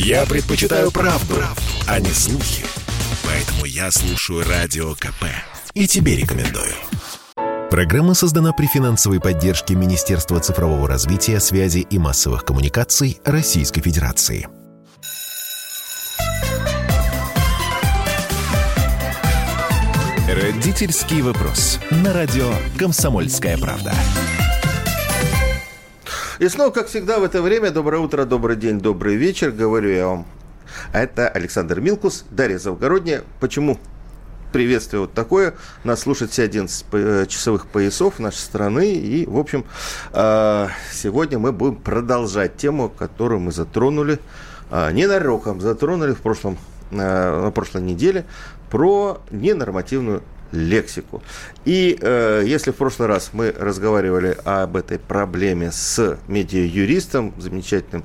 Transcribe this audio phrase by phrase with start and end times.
[0.00, 2.64] Я предпочитаю правду, правду, а не слухи.
[3.24, 5.24] Поэтому я слушаю Радио КП.
[5.74, 6.72] И тебе рекомендую.
[7.68, 14.46] Программа создана при финансовой поддержке Министерства цифрового развития, связи и массовых коммуникаций Российской Федерации.
[20.28, 21.80] Родительский вопрос.
[21.90, 23.92] На радио «Комсомольская правда».
[26.38, 30.06] И снова, как всегда, в это время доброе утро, добрый день, добрый вечер, говорю я
[30.06, 30.26] вам.
[30.92, 33.24] Это Александр Милкус, Дарья Завгородняя.
[33.40, 33.76] Почему
[34.52, 35.54] приветствие вот такое.
[35.82, 38.94] Нас слушает все 11 э, часовых поясов нашей страны.
[38.94, 39.64] И, в общем,
[40.12, 44.20] э, сегодня мы будем продолжать тему, которую мы затронули,
[44.70, 46.56] э, ненароком затронули в прошлом,
[46.92, 48.26] на прошлой неделе,
[48.70, 51.22] про ненормативную лексику.
[51.64, 58.04] И э, если в прошлый раз мы разговаривали об этой проблеме с медиа-юристом, замечательным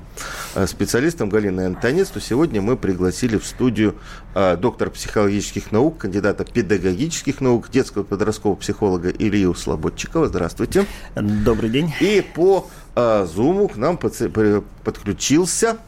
[0.54, 3.96] э, специалистом Галиной Антонец, то сегодня мы пригласили в студию
[4.34, 10.28] э, доктора психологических наук, кандидата педагогических наук, детского подросткового психолога Илью Слободчикова.
[10.28, 10.86] Здравствуйте.
[11.14, 11.92] Добрый день.
[12.00, 15.78] И по э, Zoom к нам подключился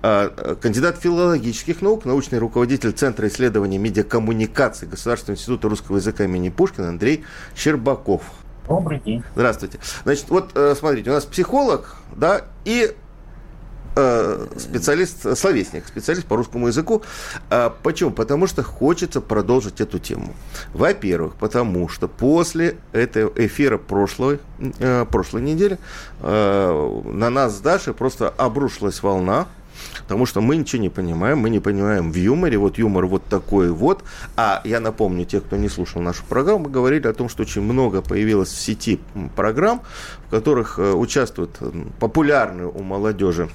[0.00, 7.24] кандидат филологических наук, научный руководитель Центра исследований медиакоммуникаций Государственного института русского языка имени Пушкина Андрей
[7.54, 8.22] Щербаков.
[8.68, 9.22] Добрый день.
[9.34, 9.78] Здравствуйте.
[10.04, 12.94] Значит, вот э, смотрите, у нас психолог, да, и
[13.96, 17.02] э, специалист, словесник, специалист по русскому языку.
[17.50, 18.12] А почему?
[18.12, 20.32] Потому что хочется продолжить эту тему.
[20.72, 24.38] Во-первых, потому что после этого эфира прошлой,
[24.78, 25.78] э, прошлой недели
[26.20, 29.48] на нас с Дашей просто обрушилась волна
[30.02, 33.70] потому что мы ничего не понимаем, мы не понимаем в юморе, вот юмор вот такой
[33.70, 34.02] вот.
[34.36, 37.62] А я напомню, те, кто не слушал нашу программу, мы говорили о том, что очень
[37.62, 39.00] много появилось в сети
[39.36, 39.82] программ,
[40.26, 41.58] в которых э, участвуют
[41.98, 43.48] популярные у молодежи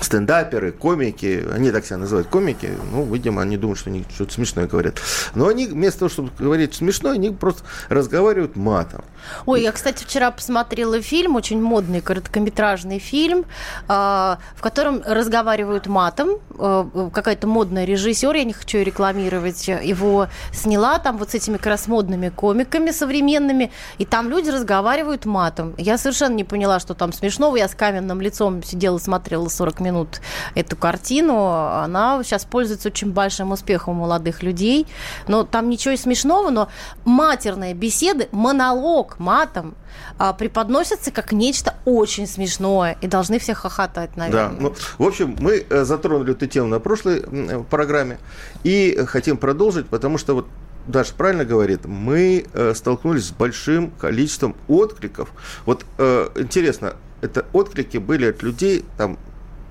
[0.00, 4.66] стендаперы, комики, они так себя называют комики, ну, видимо, они думают, что они что-то смешное
[4.66, 5.00] говорят.
[5.34, 9.04] Но они вместо того, чтобы говорить смешное, они просто разговаривают матом.
[9.46, 13.44] Ой, я, кстати, вчера посмотрела фильм, очень модный короткометражный фильм,
[13.88, 16.38] а, в котором разговаривают матом.
[16.58, 21.56] А, какая-то модная режиссер, я не хочу ее рекламировать, его сняла там вот с этими
[21.56, 25.74] как раз модными комиками современными, и там люди разговаривают матом.
[25.78, 27.56] Я совершенно не поняла, что там смешного.
[27.56, 30.20] Я с каменным лицом сидела, смотрела 40 минут
[30.54, 34.86] эту картину, она сейчас пользуется очень большим успехом у молодых людей.
[35.28, 36.68] Но там ничего и смешного, но
[37.04, 39.74] матерные беседы, монолог матом
[40.18, 44.48] а, преподносятся как нечто очень смешное и должны все хохотать, наверное.
[44.48, 47.22] Да, ну, в общем, мы э, затронули эту тему на прошлой
[47.70, 48.18] программе
[48.64, 50.46] и хотим продолжить, потому что вот
[50.86, 55.30] Даша правильно говорит, мы э, столкнулись с большим количеством откликов.
[55.64, 59.18] Вот э, интересно, это отклики были от людей, там,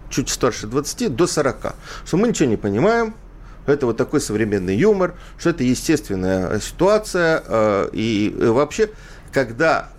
[0.09, 1.75] чуть старше 20 до 40.
[2.05, 3.13] Что мы ничего не понимаем,
[3.65, 7.43] это вот такой современный юмор, что это естественная ситуация.
[7.45, 8.89] Э, и вообще,
[9.31, 9.89] когда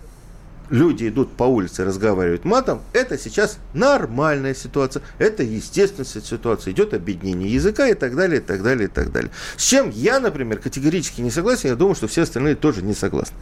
[0.69, 7.53] люди идут по улице, разговаривают матом, это сейчас нормальная ситуация, это естественная ситуация, идет объединение
[7.53, 9.31] языка и так далее, и так далее, и так далее.
[9.55, 13.35] С чем я, например, категорически не согласен, я думаю, что все остальные тоже не согласны.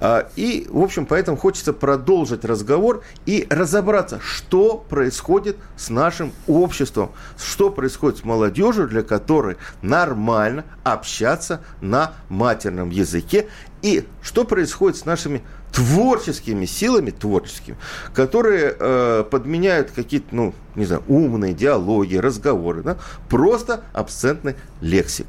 [0.00, 7.12] А, и, в общем, поэтому хочется продолжить разговор и разобраться, что происходит с нашим обществом,
[7.42, 13.48] что происходит с молодежью, для которой нормально общаться на матерном языке,
[13.84, 17.76] и что происходит с нашими творческими силами, творческими,
[18.14, 22.96] которые э, подменяют какие-то, ну, не знаю, умные диалоги, разговоры, да,
[23.28, 25.26] просто абсцентный лексик.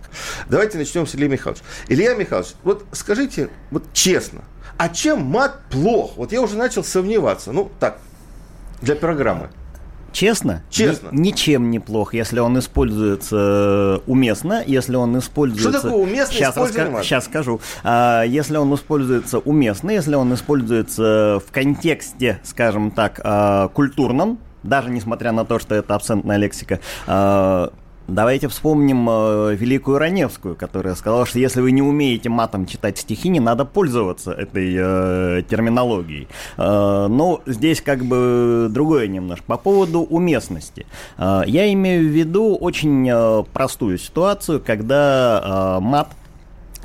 [0.48, 1.66] Давайте начнем с Ильи Михайловича.
[1.90, 4.44] Илья Михайлович, вот скажите, вот честно,
[4.78, 6.16] а чем мат плох?
[6.16, 7.52] Вот я уже начал сомневаться.
[7.52, 8.00] Ну, так,
[8.82, 9.50] для программы.
[10.16, 10.64] Честно?
[10.70, 11.09] Честно.
[11.12, 15.72] Ни, ничем не плох, если он используется э, уместно, если он используется...
[15.72, 17.03] Что такое уместно сейчас, раска...
[17.03, 17.59] сейчас скажу.
[17.84, 24.90] А, если он используется уместно, если он используется в контексте, скажем так, а, культурном, даже
[24.90, 27.73] несмотря на то, что это абсентная лексика, а,
[28.07, 33.29] Давайте вспомним э, Великую Раневскую, которая сказала, что если вы не умеете матом читать стихи,
[33.29, 36.28] не надо пользоваться этой э, терминологией.
[36.57, 39.43] Э, но здесь как бы другое немножко.
[39.47, 40.85] По поводу уместности.
[41.17, 46.09] Э, я имею в виду очень э, простую ситуацию, когда э, мат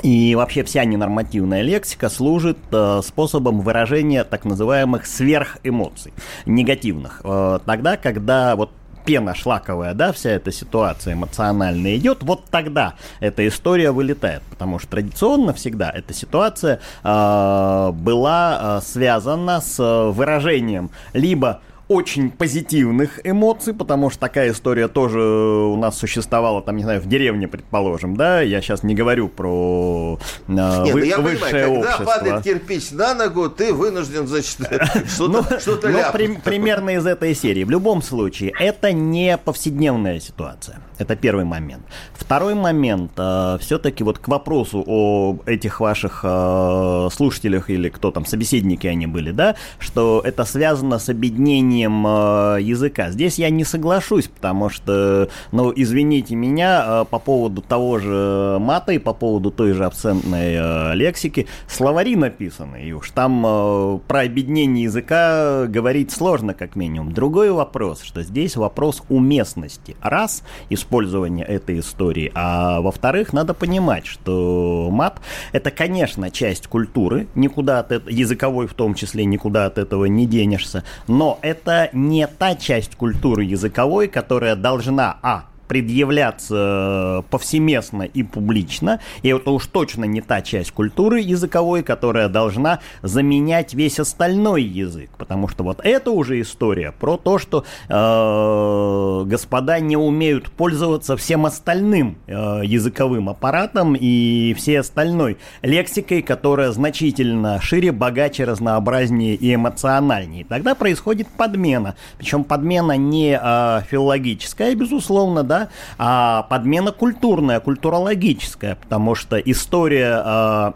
[0.03, 6.15] и вообще вся ненормативная лексика служит э, способом выражения так называемых сверхэмоций,
[6.47, 7.21] негативных.
[7.25, 8.71] Э, тогда, когда вот
[9.05, 14.89] пена шлаковая, да, вся эта ситуация эмоциональная идет, вот тогда эта история вылетает, потому что
[14.91, 19.79] традиционно всегда эта ситуация э, была э, связана с
[20.13, 21.61] выражением либо
[21.91, 27.09] очень позитивных эмоций, потому что такая история тоже у нас существовала, там, не знаю, в
[27.09, 31.51] деревне, предположим, да, я сейчас не говорю про э, Нет, вы, ну, я высшее понимаю,
[31.51, 32.05] когда общество.
[32.05, 34.61] падает кирпич на ногу, ты вынужден, значит,
[35.09, 37.65] что-то ну, что ну, при, Примерно из этой серии.
[37.65, 40.81] В любом случае, это не повседневная ситуация.
[41.01, 41.83] Это первый момент.
[42.13, 48.27] Второй момент, э, все-таки вот к вопросу о этих ваших э, слушателях или кто там,
[48.27, 53.11] собеседники они были, да, что это связано с объединением э, языка.
[53.13, 58.93] Здесь я не соглашусь, потому что, ну, извините меня, э, по поводу того же мата
[58.93, 64.21] и по поводу той же абсентной э, лексики, словари написаны, и уж там э, про
[64.21, 67.13] объединение языка говорить сложно, как минимум.
[67.15, 69.97] Другой вопрос, что здесь вопрос уместности.
[70.03, 72.33] Раз, из использования этой истории.
[72.35, 75.21] А во-вторых, надо понимать, что мат—
[75.53, 80.27] это, конечно, часть культуры, никуда от этого, языковой в том числе, никуда от этого не
[80.27, 88.99] денешься, но это не та часть культуры языковой, которая должна, а, предъявляться повсеместно и публично,
[89.23, 95.11] и это уж точно не та часть культуры языковой, которая должна заменять весь остальной язык,
[95.17, 101.47] потому что вот это уже история про то, что э, господа не умеют пользоваться всем
[101.47, 110.45] остальным э, языковым аппаратом и всей остальной лексикой, которая значительно шире, богаче, разнообразнее и эмоциональнее.
[110.45, 115.60] Тогда происходит подмена, причем подмена не э, филологическая, безусловно, да,
[115.99, 120.75] а подмена культурная, культурологическая, потому что история а,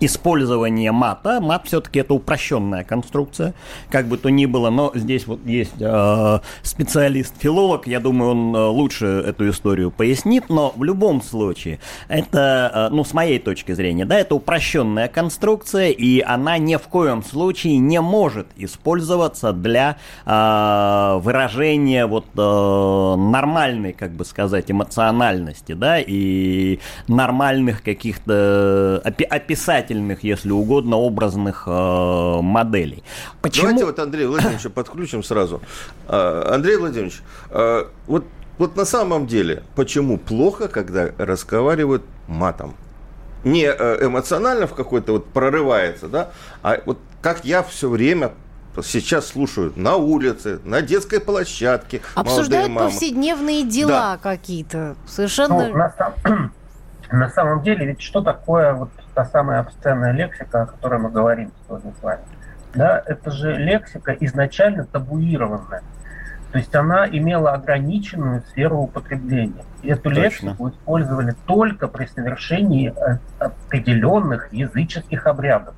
[0.00, 1.40] использование мата.
[1.40, 3.54] Мат все-таки это упрощенная конструкция,
[3.90, 8.66] как бы то ни было, но здесь вот есть э, специалист-филолог, я думаю, он э,
[8.66, 11.78] лучше эту историю пояснит, но в любом случае
[12.08, 16.82] это, э, ну, с моей точки зрения, да, это упрощенная конструкция, и она ни в
[16.82, 25.72] коем случае не может использоваться для э, выражения вот э, нормальной, как бы сказать, эмоциональности,
[25.72, 26.78] да, и
[27.08, 29.24] нормальных каких-то опи-
[29.86, 33.02] описательных, если угодно, образных э, моделей.
[33.42, 33.68] Почему?
[33.68, 35.60] Давайте вот Андрея Владимировича подключим сразу.
[36.08, 38.24] А, Андрей Владимирович, а, вот,
[38.58, 42.74] вот на самом деле, почему плохо, когда разговаривают матом?
[43.44, 46.30] Не э, эмоционально в какой-то вот прорывается, да,
[46.62, 48.32] а вот как я все время
[48.82, 52.02] сейчас слушают на улице, на детской площадке.
[52.14, 54.18] Обсуждают повседневные дела да.
[54.22, 54.96] какие-то.
[55.06, 55.68] Совершенно...
[55.68, 55.94] Ну, на,
[57.12, 61.50] на самом деле, ведь что такое вот та самая обсценная лексика, о которой мы говорим
[61.66, 62.20] сегодня с вами?
[62.74, 65.82] Да, это же лексика изначально табуированная.
[66.52, 69.64] То есть она имела ограниченную сферу употребления.
[69.82, 70.20] И эту Точно.
[70.20, 75.74] лексику использовали только при совершении э, определенных языческих обрядов.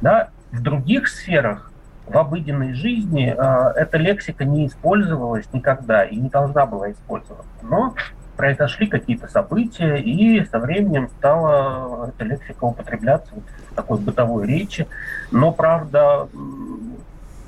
[0.00, 0.28] Да?
[0.52, 1.72] В других сферах
[2.06, 7.50] в обыденной жизни э, эта лексика не использовалась никогда и не должна была использоваться.
[7.62, 7.94] Но
[8.38, 13.34] произошли какие-то события, и со временем стала эта лексика употребляться
[13.72, 14.86] в такой бытовой речи.
[15.32, 16.28] Но, правда,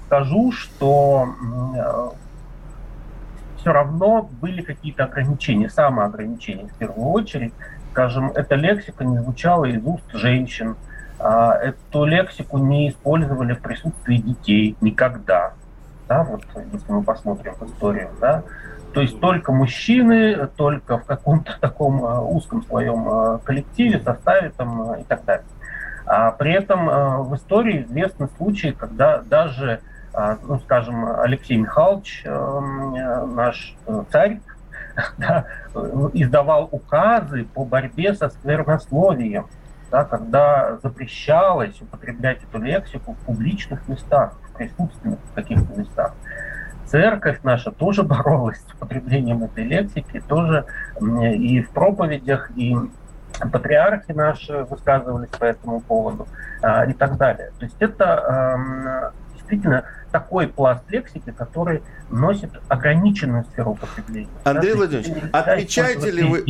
[0.07, 1.29] скажу, что
[3.59, 7.55] все равно были какие-то ограничения, самоограничения в первую очередь.
[7.93, 10.75] Скажем, эта лексика не звучала из уст женщин,
[11.21, 15.53] а эту лексику не использовали в присутствии детей никогда.
[16.11, 16.43] Да, вот
[16.73, 18.43] если мы посмотрим в историю, да,
[18.93, 24.91] то есть только мужчины, только в каком-то таком э, узком своем э, коллективе, составе там,
[24.91, 25.47] э, и так далее.
[26.07, 26.87] А при этом
[27.29, 29.81] в истории известны случаи, когда даже,
[30.43, 33.77] ну, скажем, Алексей Михайлович, наш
[34.11, 34.41] царь,
[35.19, 35.45] да,
[36.13, 39.47] издавал указы по борьбе со сквернословием,
[39.93, 44.33] да, когда запрещалось употреблять эту лексику в публичных местах,
[44.69, 46.15] в присутственных каких-то местах
[46.87, 50.67] церковь наша тоже боролась с употреблением этой лексики, тоже
[51.01, 52.77] и в проповедях, и
[53.53, 56.27] патриархи наши высказывались по этому поводу
[56.63, 57.53] а, и так далее.
[57.59, 64.29] То есть это действительно такой пласт лексики, который носит ограниченную сферу употребления.
[64.45, 66.45] Андрей Владимирович, отмечаете ли вы,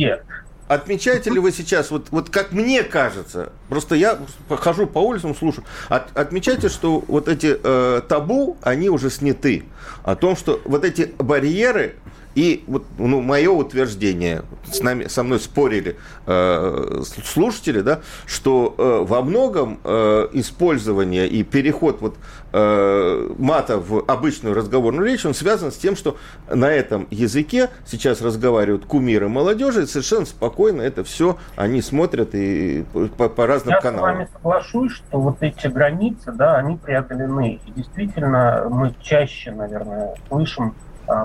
[0.73, 4.17] отмечаете ли вы сейчас, вот, вот как мне кажется, просто я
[4.49, 9.65] хожу по улицам, слушаю, от, отмечайте, что вот эти э, табу, они уже сняты.
[10.03, 11.95] О том, что вот эти барьеры,
[12.35, 19.05] И вот ну, мое утверждение, с нами, со мной спорили э, слушатели, да, что э,
[19.05, 22.15] во многом э, использование и переход вот,
[22.53, 26.17] э, мата в обычную разговорную речь, он связан с тем, что
[26.49, 32.85] на этом языке сейчас разговаривают кумиры молодежи, и совершенно спокойно это все они смотрят и
[33.17, 34.09] по, по разным Я каналам.
[34.09, 37.59] Я с вами соглашусь, что вот эти границы, да, они преодолены.
[37.65, 40.75] И действительно, мы чаще, наверное, слышим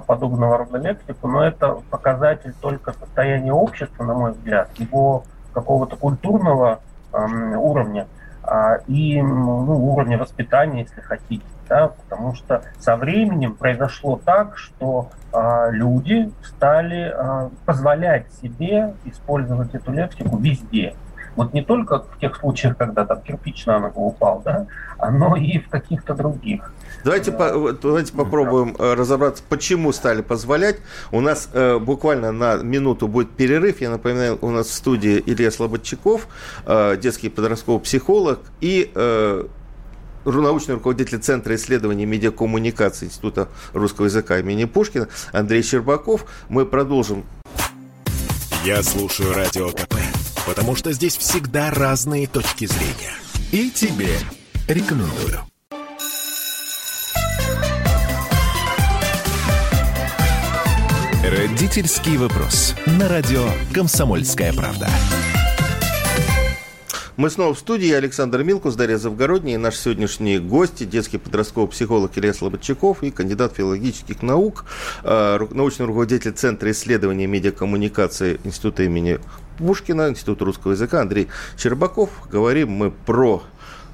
[0.07, 6.81] подобного рода лексику, но это показатель только состояния общества, на мой взгляд, его какого-то культурного
[7.13, 8.07] уровня
[8.47, 11.45] э, и ну, уровня воспитания, если хотите.
[11.69, 19.75] Да, потому что со временем произошло так, что э, люди стали э, позволять себе использовать
[19.75, 20.95] эту лексику везде.
[21.35, 24.67] Вот не только в тех случаях, когда там кирпич на ногу упал, да,
[25.11, 26.73] но и в каких-то других.
[27.05, 28.77] Давайте, по, давайте попробуем.
[28.79, 30.79] Э, разобраться, почему стали позволять.
[31.13, 33.81] У нас э, буквально на минуту будет перерыв.
[33.81, 36.29] Я напоминаю, у нас в студии Илья Слободчаков,
[36.67, 39.47] э, детский подростковый психолог и э,
[40.25, 46.27] научный руководитель Центра исследований медиакоммуникации Института русского языка имени Пушкина Андрей Щербаков.
[46.49, 47.25] Мы продолжим.
[48.65, 49.95] Я слушаю Радио КП,
[50.47, 53.15] потому что здесь всегда разные точки зрения.
[53.53, 54.11] И тебе
[54.67, 55.41] рекомендую.
[61.27, 62.77] Родительский вопрос.
[62.87, 63.43] На радио
[63.75, 64.89] «Комсомольская правда».
[67.17, 67.87] Мы снова в студии.
[67.87, 69.55] Я Александр Милкус, Дарья Завгородний.
[69.55, 74.67] И наши сегодняшние гости, детский подростковый психолог Илья Слободчаков и кандидат филологических наук,
[75.03, 79.19] э, научный руководитель Центра исследований медиакоммуникации Института имени
[79.59, 81.27] Пушкина, Института русского языка Андрей
[81.59, 82.11] Щербаков.
[82.31, 83.43] Говорим мы про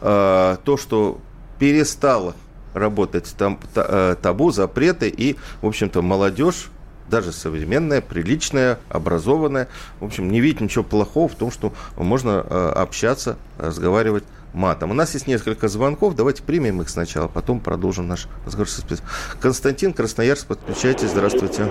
[0.03, 1.19] э, то, что
[1.59, 2.35] перестало
[2.75, 6.69] работать там, э, табу, запреты, и, в общем-то, молодежь
[7.09, 9.69] даже современная, приличная, образованная.
[10.01, 14.91] В общем, не видит ничего плохого в том, что можно э, общаться, разговаривать матом.
[14.91, 19.07] У нас есть несколько звонков, давайте примем их сначала, потом продолжим наш разговор со спецом.
[19.41, 21.65] Константин, Красноярск, подключайтесь, здравствуйте.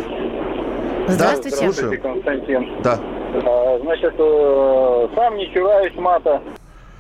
[1.08, 1.58] Здравствуйте.
[1.58, 2.82] Да, здравствуйте, Константин.
[2.84, 3.00] Да.
[3.34, 6.42] А, значит, э, сам не чураюсь мата.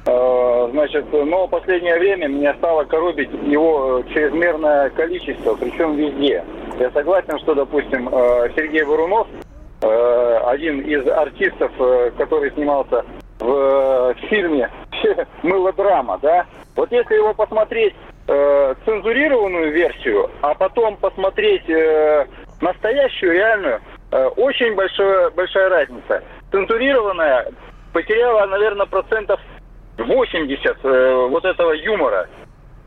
[0.05, 6.43] А, значит, но в последнее время меня стало коробить его чрезмерное количество, причем везде.
[6.79, 9.27] Я согласен, что, допустим, э, Сергей Бурунов,
[9.81, 13.05] э, один из артистов, э, который снимался
[13.39, 14.69] в фильме
[15.43, 17.95] «Мылодрама», да, вот если его посмотреть
[18.85, 21.67] цензурированную версию, а потом посмотреть
[22.61, 23.81] настоящую, реальную,
[24.37, 26.23] очень большая, большая разница.
[26.51, 27.51] Цензурированная
[27.91, 29.41] потеряла, наверное, процентов
[29.97, 30.83] 80
[31.29, 32.27] вот этого юмора.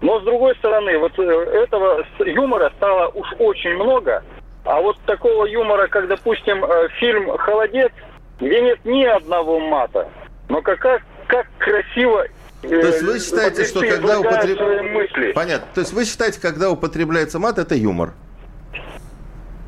[0.04, 4.22] Но с другой стороны, вот э, этого юмора стало уж очень много.
[4.64, 7.90] А вот такого юмора, как, допустим, э, фильм «Холодец»,
[8.38, 10.06] где нет ни одного мата,
[10.50, 12.26] но как, как красиво
[12.64, 15.32] э, то есть вы считаете, что когда употребляется...
[15.34, 15.66] Понятно.
[15.72, 18.12] То есть вы считаете, когда употребляется мат, это юмор?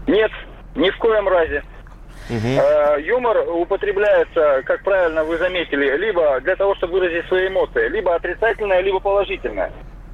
[0.06, 0.30] Нет,
[0.74, 1.62] ни в коем разе.
[2.28, 3.00] Угу.
[3.00, 8.80] юмор употребляется, как правильно вы заметили, либо для того, чтобы выразить свои эмоции, либо отрицательное,
[8.80, 9.72] либо положительное.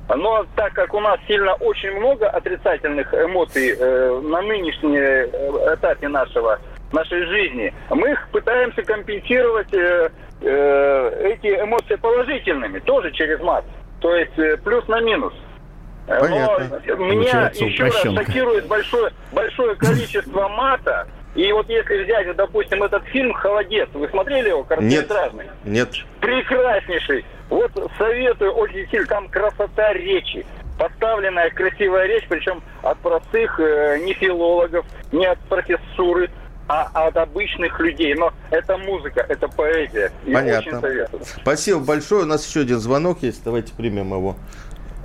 [0.08, 6.08] Но так как у нас сильно очень много отрицательных эмоций э, на нынешнем э, этапе
[6.08, 6.58] нашего,
[6.92, 13.64] нашей жизни, мы их пытаемся компенсировать э, э, эти эмоции положительными, тоже через мат.
[14.00, 15.32] То есть э, плюс на минус.
[16.06, 16.80] Понятно.
[16.84, 21.06] Но меня еще раз шокирует большое, большое количество мата.
[21.34, 25.46] И вот если взять, допустим, этот фильм «Холодец», вы смотрели его короткометражный?
[25.64, 25.88] Нет.
[25.94, 26.06] Нет.
[26.20, 27.24] Прекраснейший.
[27.48, 30.44] Вот советую очень сильно, там красота речи.
[30.78, 36.30] Поставленная красивая речь, причем от простых э, не филологов, не от профессуры,
[36.68, 38.14] а от обычных людей.
[38.14, 40.12] Но это музыка, это поэзия.
[40.24, 41.08] Я Понятно.
[41.42, 42.22] Спасибо большое.
[42.22, 43.44] У нас еще один звонок есть.
[43.44, 44.36] Давайте примем его.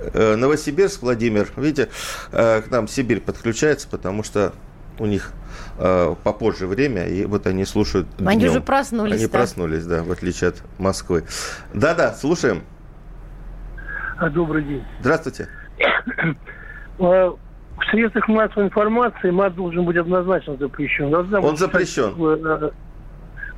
[0.00, 1.48] Э, Новосибирск, Владимир.
[1.56, 1.88] Видите,
[2.32, 4.52] э, к нам Сибирь подключается, потому что
[4.98, 5.32] у них
[5.78, 8.50] э, попозже время, и вот они слушают Они днем.
[8.50, 9.14] уже проснулись.
[9.14, 9.38] Они да?
[9.38, 11.24] проснулись, да, в отличие от Москвы.
[11.72, 12.62] Да-да, слушаем.
[14.18, 14.84] А, добрый день.
[15.00, 15.48] Здравствуйте.
[17.00, 21.12] А, в средствах массовой информации мат должен быть однозначно запрещен.
[21.12, 22.12] Должна Он запрещен.
[22.18, 22.70] Э,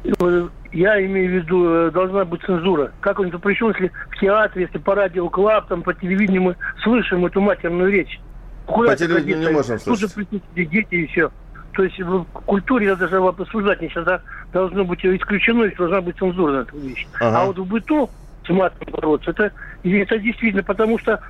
[0.05, 2.93] э, я имею в виду, должна быть цензура.
[3.01, 7.25] Как он запрещен, если в театре, если по радио Club, там, по телевидению мы слышим
[7.25, 8.21] эту матерную речь?
[8.67, 10.15] Куда По телевидению не можем слушать.
[10.15, 11.31] Тут же дети и все.
[11.73, 14.21] То есть в культуре я даже обсуждать не всегда
[14.53, 17.07] должно быть исключено, и должна быть цензура на эту вещь.
[17.21, 17.41] Ага.
[17.43, 18.11] А вот в быту
[18.45, 19.53] с матом бороться, это,
[19.85, 21.21] это действительно, потому что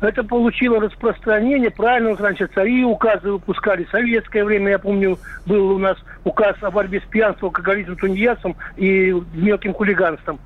[0.00, 1.70] это получило распространение.
[1.70, 3.84] Правильно, раньше цари указы выпускали.
[3.84, 8.56] В советское время, я помню, был у нас указ о борьбе с пьянством, алкоголизмом, тунеядством
[8.76, 10.38] и мелким хулиганством.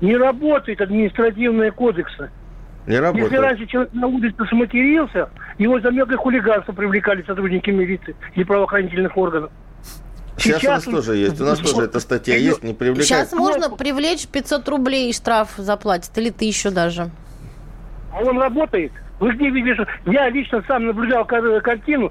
[0.00, 2.30] Не работает административные кодексы.
[2.88, 3.30] Не работает.
[3.30, 5.28] Если раньше человек на улице сматерился,
[5.58, 9.50] его за мелкое хулиганство привлекали сотрудники милиции и правоохранительных органов.
[10.38, 11.40] Сейчас, Сейчас у нас тоже есть.
[11.40, 13.06] У нас тоже эта статья есть, не привлекает.
[13.06, 17.10] Сейчас можно привлечь 500 рублей штраф заплатит, или тысячу даже.
[18.10, 18.92] А он работает.
[19.20, 22.10] Вы где видите, я лично сам наблюдал картину,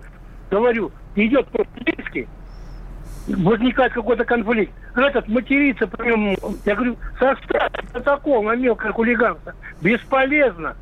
[0.52, 2.28] говорю, идет полицейский,
[3.28, 4.74] возникает какой-то конфликт.
[4.96, 9.54] Этот матерится, прям, я говорю, составь протокол на мелкое хулиганство.
[9.82, 10.76] Бесполезно.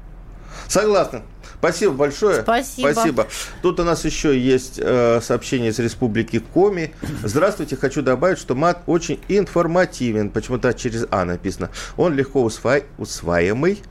[0.68, 1.24] Согласен.
[1.58, 2.42] Спасибо большое.
[2.42, 2.92] Спасибо.
[2.92, 3.28] Спасибо.
[3.62, 6.94] Тут у нас еще есть э, сообщение из Республики Коми.
[7.24, 10.30] Здравствуйте, хочу добавить, что мат очень информативен.
[10.30, 11.72] Почему-то через А написано.
[11.98, 12.78] Он легко усва...
[12.98, 13.82] усваиваемый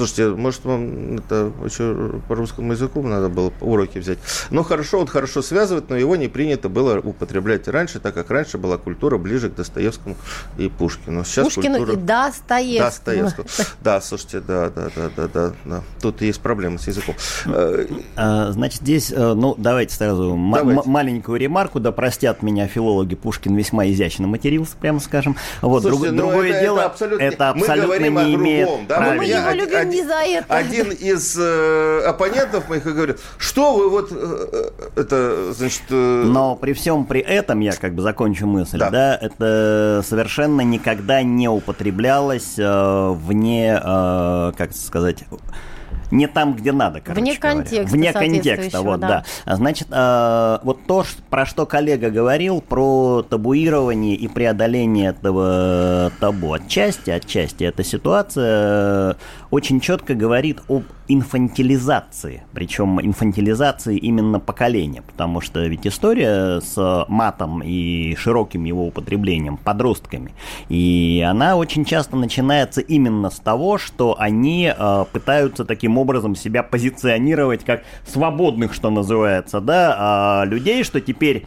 [0.00, 4.16] Слушайте, может, вам это еще по русскому языку надо было уроки взять.
[4.48, 8.56] Ну, хорошо, он хорошо связывает, но его не принято было употреблять раньше, так как раньше
[8.56, 10.16] была культура ближе к Достоевскому
[10.56, 11.22] и Пушкину.
[11.26, 11.98] Сейчас Пушкину культура...
[11.98, 12.90] и Достоевскому.
[12.90, 13.48] Достоевскому.
[13.82, 15.82] Да, слушайте, да, да, да, да, да, да.
[16.00, 17.14] Тут есть проблемы с языком.
[18.16, 20.88] А, значит, здесь, э, ну, давайте сразу давайте.
[20.88, 25.36] маленькую ремарку, да простят меня филологи, Пушкин весьма изящно матерился, прямо скажем.
[25.60, 28.66] Вот, Слушайте, друг, ну, другое это, дело, это абсолютно, это абсолютно не имеет...
[28.66, 29.00] Другом, да?
[29.12, 30.54] Мы его любим не за это.
[30.54, 35.82] Один из э, оппонентов моих говорит, что вы вот э, э, это, значит...
[35.90, 36.22] Э...
[36.26, 41.22] Но при всем при этом, я как бы закончу мысль, да, да это совершенно никогда
[41.22, 45.24] не употреблялось э, вне, э, как сказать
[46.10, 47.56] не там, где надо, короче Вне говоря.
[47.56, 47.96] контекста.
[47.96, 49.24] Вне контекста, вот, да.
[49.44, 49.56] да.
[49.56, 56.52] Значит, э, вот то, про что коллега говорил, про табуирование и преодоление этого табу.
[56.52, 59.16] Отчасти, отчасти эта ситуация
[59.50, 67.62] очень четко говорит об инфантилизации, причем инфантилизации именно поколения, потому что ведь история с матом
[67.62, 70.32] и широким его употреблением подростками,
[70.68, 76.62] и она очень часто начинается именно с того, что они э, пытаются таким образом себя
[76.62, 81.46] позиционировать как свободных, что называется, да, э, людей, что теперь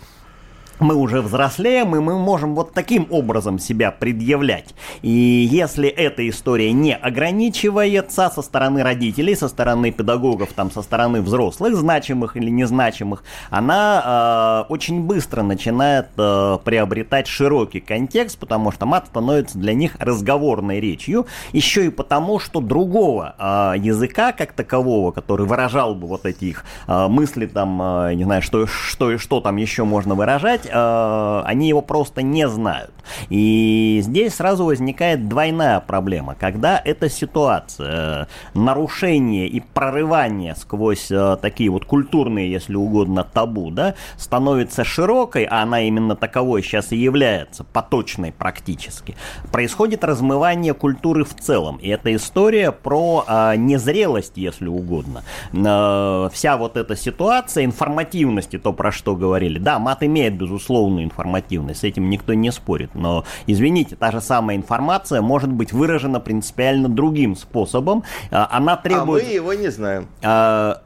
[0.79, 4.73] мы уже взрослеем, и мы можем вот таким образом себя предъявлять.
[5.01, 11.21] И если эта история не ограничивается со стороны родителей, со стороны педагогов, там, со стороны
[11.21, 18.85] взрослых, значимых или незначимых, она э, очень быстро начинает э, приобретать широкий контекст, потому что
[18.85, 25.11] мат становится для них разговорной речью, еще и потому, что другого э, языка как такового,
[25.11, 29.17] который выражал бы вот эти их э, мысли, там, э, не знаю, что, что и
[29.17, 32.91] что там еще можно выражать, э, они его просто не знают.
[33.29, 41.37] И здесь сразу возникает двойная проблема, когда эта ситуация, э, нарушение и прорывание сквозь э,
[41.41, 46.97] такие вот культурные, если угодно, табу, да, становится широкой, а она именно таковой сейчас и
[46.97, 49.15] является, поточной практически,
[49.51, 51.77] происходит размывание культуры в целом.
[51.77, 55.23] И это история про э, незрелость, если угодно.
[55.53, 59.59] Э, вся вот эта ситуация информативности, то, про что говорили.
[59.59, 62.91] Да, мат имеет, безусловно, безусловную информативность, с этим никто не спорит.
[62.93, 68.03] Но, извините, та же самая информация может быть выражена принципиально другим способом.
[68.31, 69.23] А, она требует...
[69.23, 70.07] А мы его не знаем.
[70.21, 70.81] А,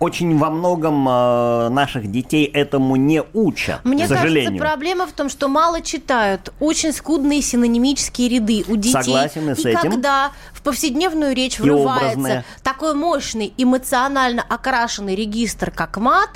[0.00, 4.58] очень во многом э, наших детей этому не учат, Мне к сожалению.
[4.58, 6.52] кажется, проблема в том, что мало читают.
[6.60, 9.02] Очень скудные синонимические ряды у детей.
[9.02, 9.80] Согласен и с и этим.
[9.80, 16.30] когда в повседневную речь врывается такой мощный, эмоционально окрашенный регистр, как мат,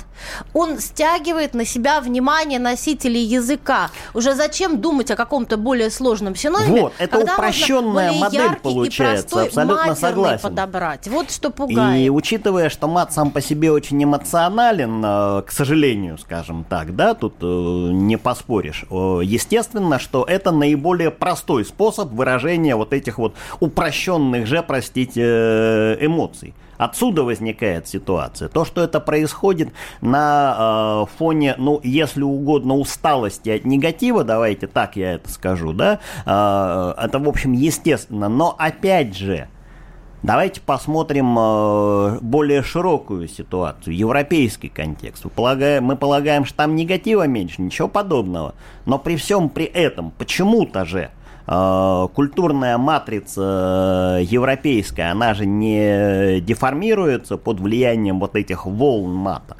[0.53, 3.89] он стягивает на себя внимание носителей языка.
[4.13, 9.95] Уже зачем думать о каком-то более сложном синониме, вот, это упрощенная модель получается, простой абсолютно
[9.95, 10.41] согласен.
[10.41, 11.07] подобрать.
[11.07, 12.01] Вот что пугает.
[12.01, 17.13] И учитывая, что мат сам по себе очень эмоционален, э, к сожалению, скажем так, да,
[17.13, 18.85] тут э, не поспоришь.
[18.89, 26.53] Естественно, что это наиболее простой способ выражения вот этих вот упрощенных же, простите, э, эмоций.
[26.79, 28.47] Отсюда возникает ситуация.
[28.47, 34.95] То, что это происходит на э, фоне, ну, если угодно, усталости от негатива, давайте так
[34.95, 38.29] я это скажу, да, э, это, в общем, естественно.
[38.29, 39.49] Но, опять же,
[40.21, 45.23] Давайте посмотрим э, более широкую ситуацию, европейский контекст.
[45.23, 48.53] Мы полагаем, мы полагаем, что там негатива меньше, ничего подобного.
[48.85, 51.11] Но при всем при этом, почему-то же
[52.13, 59.57] культурная матрица э, европейская, она же не деформируется под влиянием вот этих волн мата.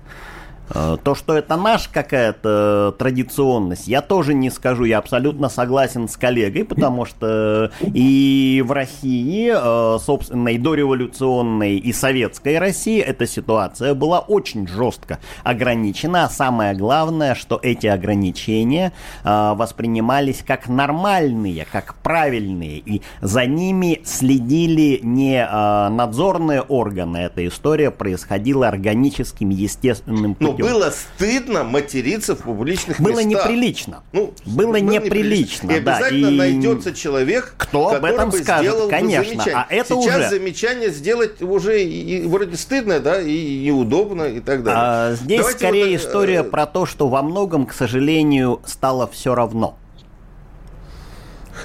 [0.74, 4.84] Э, то, что это наша какая-то традиционность, я тоже не скажу.
[4.84, 11.94] Я абсолютно согласен с коллегой, потому что и в России, э, собственно, и дореволюционной, и
[11.94, 16.26] советской России эта ситуация была очень жестко ограничена.
[16.26, 22.78] А самое главное, что эти ограничения э, воспринимались как нормальные, как правильные.
[22.78, 27.18] И за ними следили не надзорные органы.
[27.18, 30.59] Эта история происходила органическим, естественным путем.
[30.60, 33.44] Ну, было стыдно материться в публичных было местах.
[33.44, 34.04] Было неприлично.
[34.12, 36.38] Ну, было, было неприлично, И обязательно и...
[36.38, 39.44] найдется человек, кто об этом скажет, сделал конечно.
[39.44, 40.30] Бы а это Сейчас уже...
[40.30, 44.82] замечание сделать уже и, вроде стыдно, да, и неудобно и так далее.
[44.84, 46.44] А, здесь Давайте скорее вот, история э...
[46.44, 49.78] про то, что во многом, к сожалению, стало все равно.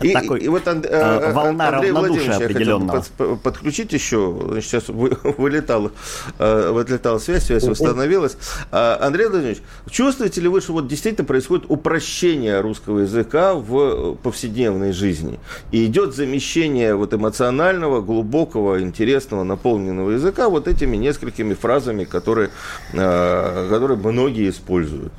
[0.00, 3.04] И, такой и вот Анд, э, волна Андрей равнодушия определенного.
[3.16, 5.92] Под, подключить еще, сейчас вылетала,
[6.38, 8.37] э, вылетала связь, связь восстановилась.
[8.70, 14.92] А, Андрей Владимирович, чувствуете ли вы, что вот действительно происходит упрощение русского языка в повседневной
[14.92, 15.38] жизни?
[15.72, 22.50] И идет замещение вот эмоционального, глубокого, интересного, наполненного языка вот этими несколькими фразами, которые,
[22.92, 25.12] э, которые многие используют?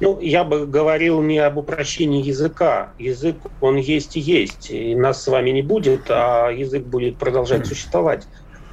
[0.00, 2.94] Ну, я бы говорил не об упрощении языка.
[2.98, 4.70] Язык, он есть и есть.
[4.70, 8.26] И нас с вами не будет, а язык будет продолжать существовать.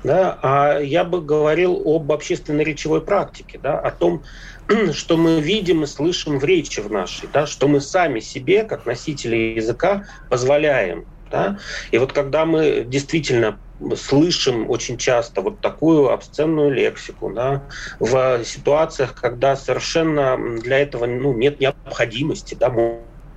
[0.04, 0.38] Да?
[0.42, 3.80] А я бы говорил об общественной речевой практике, да?
[3.80, 4.24] о том,
[4.94, 7.48] что мы видим и слышим в речи в нашей, да?
[7.48, 11.08] что мы сами себе, как носители языка, позволяем.
[11.36, 11.58] Да?
[11.92, 13.60] И вот когда мы действительно
[13.98, 17.68] слышим очень часто вот такую обсценную лексику да,
[18.00, 22.70] в ситуациях, когда совершенно для этого ну, нет необходимости, да,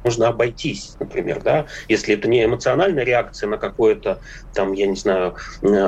[0.04, 4.20] можно обойтись, например, да, если это не эмоциональная реакция на какое-то
[4.54, 5.36] там, я не знаю,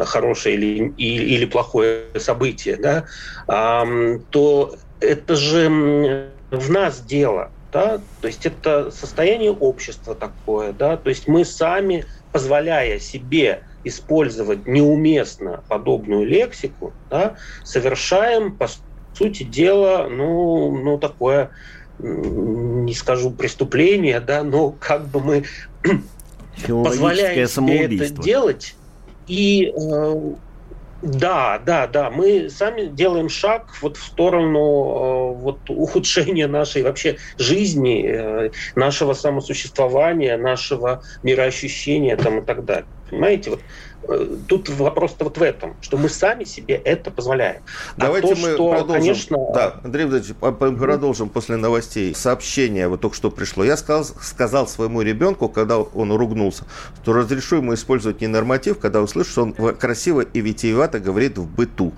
[0.04, 3.06] хорошее или, или, или плохое событие, да,
[3.46, 3.86] а,
[4.30, 11.08] то это же в нас дело, да, то есть это состояние общества такое, да, то
[11.08, 18.68] есть мы сами, позволяя себе использовать неуместно подобную лексику, да, совершаем, по
[19.16, 21.50] сути дела, ну, ну такое,
[21.98, 25.44] не скажу преступление, да, но как бы мы
[26.66, 28.74] позволяем себе это делать,
[29.26, 30.34] и э,
[31.02, 32.10] да, да, да.
[32.10, 39.14] Мы сами делаем шаг вот в сторону э, вот, ухудшения нашей вообще жизни, э, нашего
[39.14, 42.86] самосуществования, нашего мироощущения там, и так далее.
[43.08, 43.62] Понимаете, вот
[44.48, 47.62] тут вопрос-то вот в этом, что мы сами себе это позволяем.
[47.96, 49.02] А Давайте а то, мы что, продолжим.
[49.02, 49.36] Конечно...
[49.54, 51.30] Да, Андрей Владимирович, продолжим mm-hmm.
[51.30, 52.14] после новостей.
[52.14, 53.64] Сообщение вот только что пришло.
[53.64, 56.64] Я сказал, сказал своему ребенку, когда он ругнулся,
[57.02, 61.92] что разрешу ему использовать ненорматив, когда услышу, что он красиво и витиевато говорит в быту.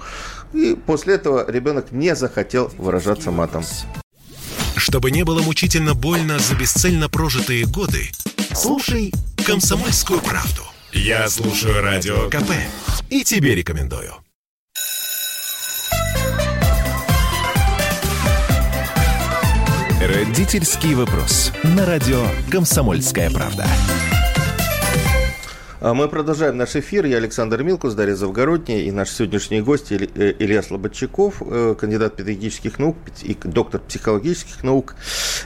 [0.53, 3.65] И после этого ребенок не захотел выражаться матом.
[4.77, 8.11] Чтобы не было мучительно больно за бесцельно прожитые годы,
[8.53, 9.13] слушай
[9.47, 10.72] «Комсомольскую правду».
[10.95, 12.53] Я слушаю Радио КП
[13.09, 14.13] и тебе рекомендую.
[20.03, 21.51] Родительский вопрос.
[21.63, 23.67] На радио «Комсомольская правда».
[25.85, 27.07] А мы продолжаем наш эфир.
[27.07, 29.97] Я Александр Милкус, Дарья Завгородняя и наш сегодняшний гость э,
[30.39, 34.95] Илья Слободчаков, э, кандидат педагогических наук и доктор психологических наук,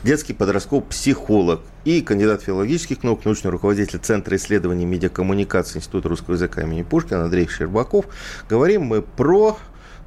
[0.03, 6.61] детский подростковый психолог и кандидат филологических наук, научный руководитель Центра исследований медиакоммуникации Института русского языка
[6.65, 8.05] имени Пушкина Андрей Щербаков.
[8.47, 9.57] Говорим мы про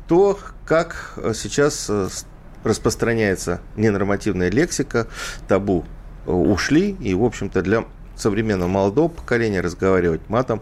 [0.07, 1.89] то, как э, сейчас
[2.63, 5.07] распространяется ненормативная лексика,
[5.47, 5.85] табу
[6.27, 7.85] ушли, и, в общем-то, для
[8.21, 10.61] современного молодого поколения разговаривать матом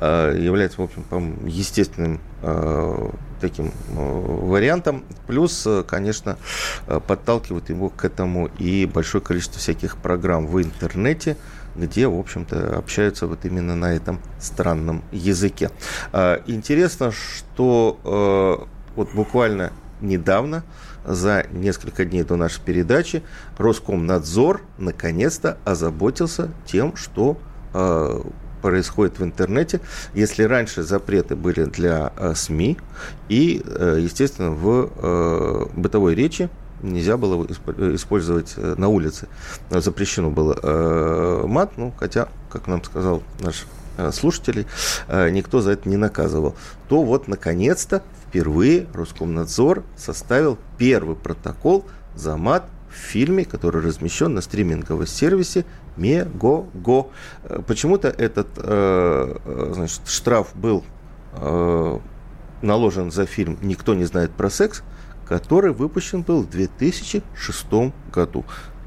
[0.00, 5.04] э, является, в общем, естественным э, таким э, вариантом.
[5.26, 6.38] Плюс, конечно,
[7.06, 11.36] подталкивает его к этому и большое количество всяких программ в интернете,
[11.74, 15.70] где, в общем-то, общаются вот именно на этом странном языке.
[16.46, 20.62] Интересно, что вот буквально недавно
[21.06, 23.22] за несколько дней до нашей передачи
[23.58, 27.38] Роскомнадзор наконец-то озаботился тем, что
[27.72, 28.20] э,
[28.62, 29.80] происходит в интернете.
[30.14, 32.78] Если раньше запреты были для э, СМИ
[33.28, 36.50] и, э, естественно, в э, бытовой речи
[36.82, 37.46] нельзя было
[37.94, 39.28] использовать э, на улице.
[39.70, 43.66] Запрещено было э, мат, ну, хотя, как нам сказал наш
[43.96, 44.66] э, слушателей,
[45.08, 46.54] никто за это не наказывал,
[46.88, 48.02] то вот наконец-то
[48.36, 55.64] впервые Роскомнадзор составил первый протокол за мат в фильме, который размещен на стриминговом сервисе
[55.96, 57.08] Мегого.
[57.44, 60.84] Э, почему-то этот э, э, значит, штраф был
[62.62, 64.82] наложен за фильм «Никто не знает про секс»,
[65.26, 67.66] который выпущен был в 2006
[68.10, 68.44] году.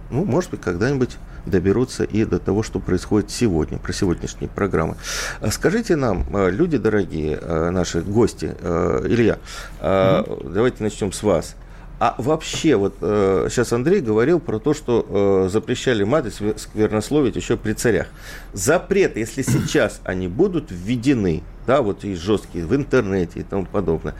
[0.09, 4.95] Ну, может быть, когда-нибудь доберутся и до того, что происходит сегодня, про сегодняшние программы.
[5.41, 9.39] А скажите нам, а, люди дорогие, а, наши гости, Илья,
[9.81, 10.51] mm-hmm.
[10.53, 11.55] давайте начнем с вас.
[12.01, 17.73] А вообще, вот сейчас Андрей говорил про то, что запрещали мат и сквернословить еще при
[17.73, 18.07] царях.
[18.53, 24.15] Запреты, если сейчас они будут введены, да, вот и жесткие в интернете и тому подобное,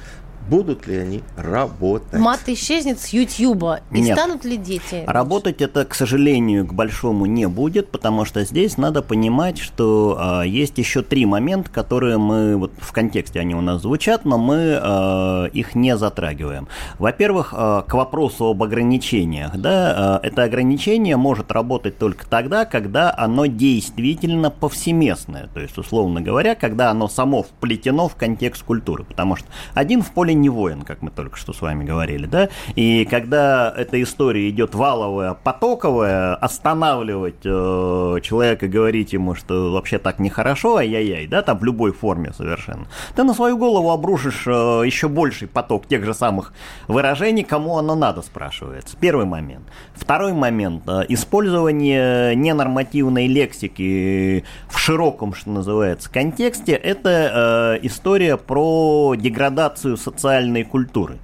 [0.50, 2.20] будут ли они работать.
[2.20, 3.82] Мат исчезнет с Ютьюба.
[3.92, 4.18] И Нет.
[4.18, 5.04] станут ли дети?
[5.06, 10.48] Работать это, к сожалению, к большому не будет, потому что здесь надо понимать, что э,
[10.48, 14.80] есть еще три момента, которые мы, вот в контексте они у нас звучат, но мы
[14.82, 16.68] э, их не затрагиваем.
[16.98, 19.56] Во-первых, э, к вопросу об ограничениях.
[19.56, 25.50] Да, э, это ограничение может работать только тогда, когда оно действительно повсеместное.
[25.54, 29.04] То есть, условно говоря, когда оно само вплетено в контекст культуры.
[29.04, 32.50] Потому что один в поле не воин, как мы только что с вами говорили, да,
[32.76, 40.20] и когда эта история идет валовая, потоковая, останавливать э, человека, говорить ему, что вообще так
[40.20, 45.08] нехорошо, ай-яй-яй, да, там в любой форме совершенно, ты на свою голову обрушишь э, еще
[45.10, 46.54] больший поток тех же самых
[46.88, 48.98] выражений, кому оно надо, спрашивается.
[49.00, 49.66] Первый момент.
[49.94, 50.84] Второй момент.
[50.88, 60.29] Э, использование ненормативной лексики в широком, что называется, контексте, это э, история про деградацию социального
[60.30, 61.18] социальной культуры.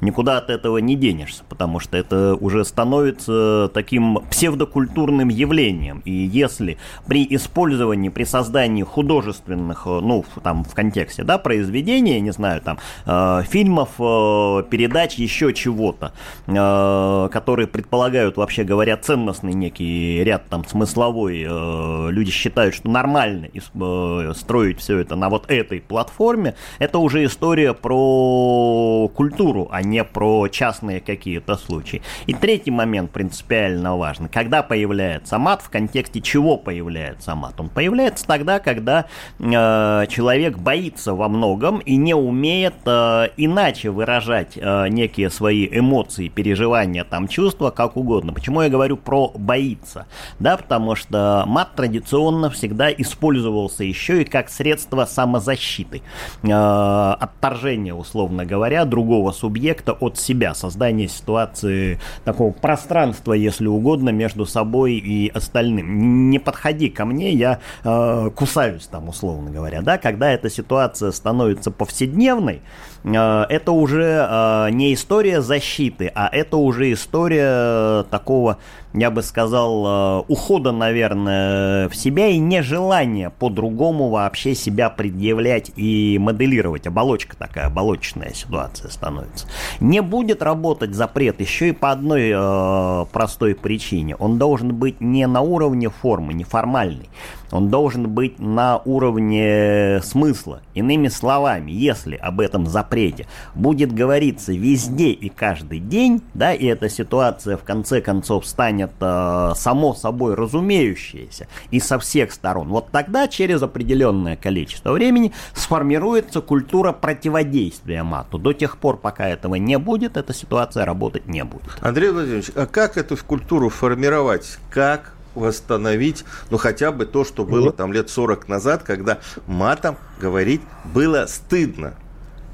[0.00, 6.02] Никуда от этого не денешься, потому что это уже становится таким псевдокультурным явлением.
[6.04, 12.30] И если при использовании, при создании художественных, э, ну, там, в контексте, да, произведения, не
[12.30, 16.12] знаю, там, э, фильмов, э, передач, еще чего-то,
[16.46, 23.48] э, которые предполагают, вообще говоря, ценностный некий ряд, там, смысловой, э, люди считают, что нормально
[23.52, 30.04] э, строить все это на вот этой платформе, это уже история про культуру, а не
[30.04, 32.02] про частные какие-то случаи.
[32.26, 34.28] И третий момент принципиально важный.
[34.28, 37.58] Когда появляется мат, в контексте чего появляется мат?
[37.58, 39.06] Он появляется тогда, когда
[39.38, 46.28] э, человек боится во многом и не умеет э, иначе выражать э, некие свои эмоции,
[46.28, 48.32] переживания, там, чувства, как угодно.
[48.32, 50.06] Почему я говорю про боится?
[50.38, 56.02] Да, потому что мат традиционно всегда использовался еще и как средство самозащиты,
[56.42, 64.10] э, отторжения, условно говоря, другого субъекта эффекта от себя, создание ситуации такого пространства, если угодно,
[64.10, 66.30] между собой и остальным.
[66.30, 71.70] Не подходи ко мне, я э, кусаюсь там, условно говоря, да, когда эта ситуация становится
[71.70, 72.60] повседневной,
[73.04, 78.58] э, это уже э, не история защиты, а это уже история такого
[78.94, 86.18] я бы сказал, э, ухода, наверное, в себя и нежелания по-другому вообще себя предъявлять и
[86.18, 86.86] моделировать.
[86.86, 89.46] Оболочка такая, оболочечная ситуация становится.
[89.80, 94.16] Не будет работать запрет еще и по одной э, простой причине.
[94.16, 97.08] Он должен быть не на уровне формы, не формальный.
[97.50, 100.60] Он должен быть на уровне смысла.
[100.74, 106.88] Иными словами, если об этом запрете будет говориться везде и каждый день, да, и эта
[106.88, 113.28] ситуация в конце концов станет э, само собой разумеющейся и со всех сторон, вот тогда
[113.28, 118.38] через определенное количество времени сформируется культура противодействия мату.
[118.38, 121.64] До тех пор, пока этого не будет, эта ситуация работать не будет.
[121.80, 124.58] Андрей Владимирович, а как эту культуру формировать?
[124.70, 130.60] Как восстановить, ну, хотя бы то, что было там лет 40 назад, когда матом говорить
[130.84, 131.94] было стыдно.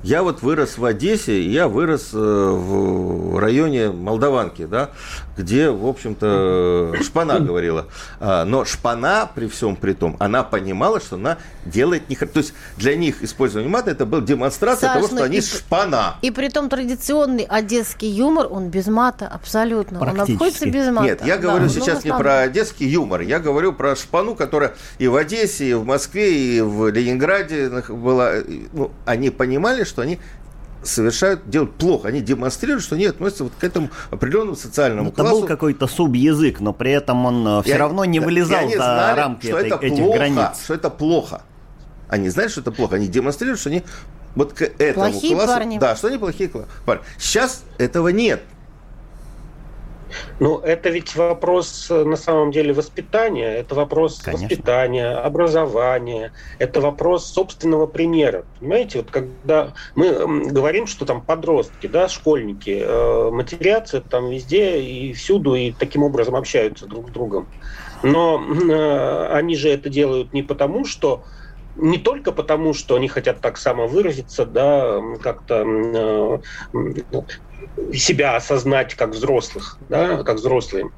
[0.05, 4.91] Я вот вырос в Одессе, я вырос э, в районе Молдаванки, да,
[5.35, 7.87] где, в общем-то, Шпана говорила.
[8.21, 12.17] А, но Шпана, при всем при том, она понимала, что она делает не...
[12.17, 16.17] То есть для них использование мата это был демонстрация Саш, того, что они и, Шпана.
[16.21, 20.03] И при том традиционный одесский юмор, он без мата, абсолютно.
[20.03, 21.07] Он обходится без мата.
[21.07, 25.09] Нет, я говорю да, сейчас не про одесский юмор, я говорю про Шпану, которая и
[25.09, 28.33] в Одессе, и в Москве, и в Ленинграде была.
[28.75, 30.19] Ну, они понимали, что что они
[30.83, 32.09] совершают, делают плохо.
[32.09, 35.31] Они демонстрируют, что они относятся вот к этому определенному социальному это классу.
[35.31, 39.17] Это был какой-то субязык, но при этом он э, все равно не вылезал за знали,
[39.19, 40.65] рамки что этой, это этих плохо, границ.
[40.65, 41.43] Что это плохо.
[42.09, 42.97] Они знают, что это плохо.
[42.97, 43.83] Они демонстрируют, что они
[44.35, 45.53] вот к этому плохие классу...
[45.53, 45.79] Парни.
[45.79, 46.51] Да, что они плохие
[46.85, 47.03] парни.
[47.19, 48.43] Сейчас этого нет.
[50.41, 54.49] Ну, это ведь вопрос э, на самом деле воспитания, это вопрос Конечно.
[54.49, 58.45] воспитания, образования, это вопрос собственного примера.
[58.59, 65.13] Понимаете, вот когда мы говорим, что там подростки, да, школьники э, матерятся там везде и
[65.13, 67.47] всюду, и таким образом общаются друг с другом.
[68.03, 71.25] Но э, они же это делают не потому, что
[71.77, 76.41] не только потому, что они хотят так самовыразиться, да, как-то
[77.93, 80.91] себя осознать как взрослых, да, как взрослые.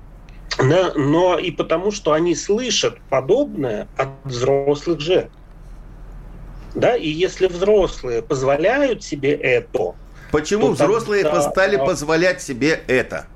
[0.58, 5.28] Да, но и потому, что они слышат подобное от взрослых же.
[6.74, 9.94] Да, и если взрослые позволяют себе это...
[10.30, 11.42] Почему взрослые тогда...
[11.42, 13.26] стали позволять себе это?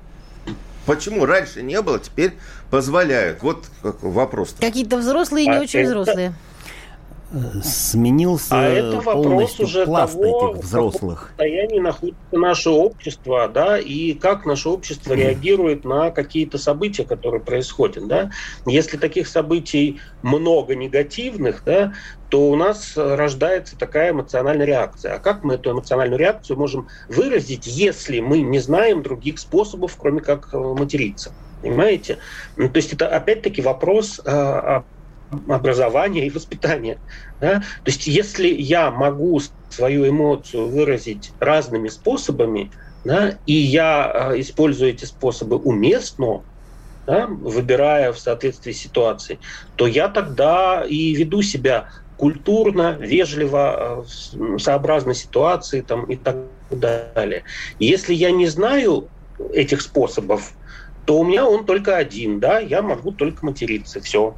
[0.85, 2.33] Почему раньше не было, теперь
[2.69, 3.41] позволяют?
[3.41, 4.55] Вот вопрос.
[4.59, 5.89] Какие-то взрослые и не а очень это...
[5.89, 6.33] взрослые
[7.63, 11.25] сменился а это полностью уже пласт того, этих взрослых.
[11.25, 17.41] В состоянии находится наше общество, да, и как наше общество реагирует на какие-то события, которые
[17.41, 18.31] происходят, да.
[18.65, 21.93] Если таких событий много негативных, да,
[22.29, 25.15] то у нас рождается такая эмоциональная реакция.
[25.15, 30.21] А как мы эту эмоциональную реакцию можем выразить, если мы не знаем других способов, кроме
[30.21, 31.33] как э, материться?
[31.61, 32.17] Понимаете?
[32.55, 34.81] Ну, то есть это опять-таки вопрос э,
[35.47, 36.97] образования и воспитания.
[37.39, 37.59] Да?
[37.59, 42.71] То есть если я могу свою эмоцию выразить разными способами,
[43.03, 46.43] да, и я э, использую эти способы уместно,
[47.07, 49.39] да, выбирая в соответствии с ситуацией,
[49.75, 56.37] то я тогда и веду себя культурно, вежливо, э, сообразно ситуации там, и так
[56.69, 57.43] далее.
[57.79, 59.09] Если я не знаю
[59.51, 60.53] этих способов,
[61.05, 64.35] то у меня он только один, да, я могу только материться, все.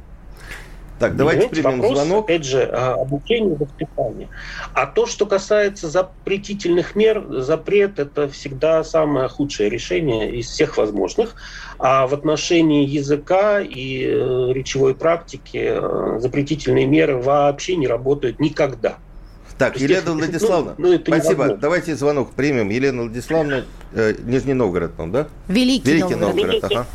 [0.98, 2.24] Так, давайте Понимаете, примем вопрос, звонок.
[2.24, 4.28] Опять же, обучение воспитания.
[4.74, 11.34] А то, что касается запретительных мер, запрет– это всегда самое худшее решение из всех возможных.
[11.78, 18.96] А в отношении языка и э, речевой практики э, запретительные меры вообще не работают никогда.
[19.58, 21.56] Так, Елена Владиславовна, ну, ну, спасибо.
[21.56, 22.70] Давайте звонок примем.
[22.70, 25.28] Елена Владиславовна, э, Нижний Новгород, да?
[25.48, 26.34] Великий, Великий Новгород.
[26.34, 26.76] Новгород Великий.
[26.76, 26.86] Ага.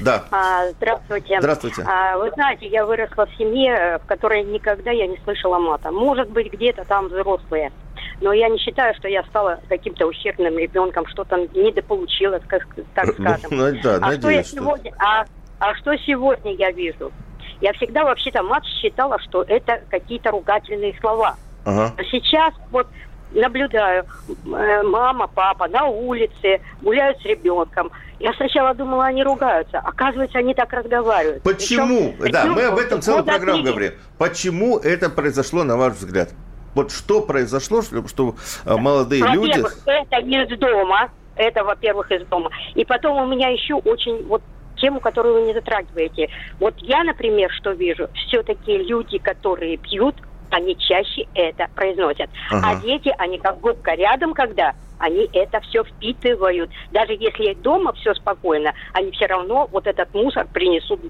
[0.00, 0.24] Да.
[0.30, 1.38] А, здравствуйте.
[1.38, 1.82] Здравствуйте.
[1.86, 5.90] А, вы знаете, я выросла в семье, в которой никогда я не слышала мата.
[5.90, 7.72] Может быть, где-то там взрослые.
[8.20, 13.24] Но я не считаю, что я стала каким-то ущербным ребенком, что-то недополучила, так, так ну,
[13.24, 13.48] скажем.
[13.50, 15.24] Ну, да, а, что я сегодня, а,
[15.58, 17.12] а что сегодня я вижу?
[17.60, 21.36] Я всегда вообще-то мат считала, что это какие-то ругательные слова.
[21.64, 21.94] Ага.
[21.96, 22.88] А сейчас вот
[23.34, 27.90] наблюдаю, э, мама, папа на улице гуляют с ребенком.
[28.18, 29.78] Я сначала думала, они ругаются.
[29.78, 31.42] Оказывается, они так разговаривают.
[31.42, 32.14] Почему?
[32.18, 33.92] Причем, да, мы об этом целую программу говорим.
[34.18, 36.30] Почему это произошло, на ваш взгляд?
[36.74, 39.62] Вот что произошло, что э, молодые люди...
[39.86, 41.10] Это из дома.
[41.34, 42.50] Это, во-первых, из дома.
[42.74, 44.42] И потом у меня еще очень вот
[44.76, 46.28] тему, которую вы не затрагиваете.
[46.58, 50.16] Вот я, например, что вижу, все-таки люди, которые пьют,
[50.52, 52.30] они чаще это произносят.
[52.50, 52.68] Ага.
[52.68, 56.70] А дети, они как губка рядом, когда они это все впитывают.
[56.92, 61.00] Даже если дома все спокойно, они все равно вот этот мусор принесут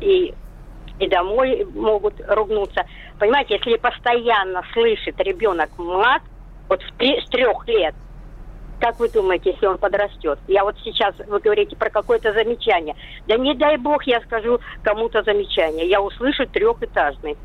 [0.00, 0.32] и
[0.98, 2.86] и домой могут ругнуться.
[3.18, 6.22] Понимаете, если постоянно слышит ребенок мат,
[6.70, 7.94] вот в три, с трех лет,
[8.80, 10.38] как вы думаете, если он подрастет?
[10.48, 12.94] Я вот сейчас, вы говорите про какое-то замечание.
[13.26, 15.86] Да не дай бог я скажу кому-то замечание.
[15.86, 17.36] Я услышу трехэтажный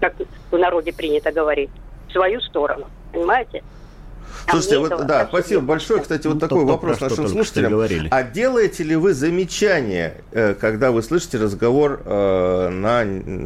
[0.00, 0.14] как
[0.50, 1.70] в народе принято говорить,
[2.08, 2.86] в свою сторону.
[3.12, 3.62] Понимаете?
[4.46, 6.02] А Слушайте, вот, да, спасибо большое.
[6.02, 8.08] Кстати, вот ну, такой вопрос нашим слушателям.
[8.10, 13.04] А делаете ли вы замечания, э, когда вы слышите разговор э, на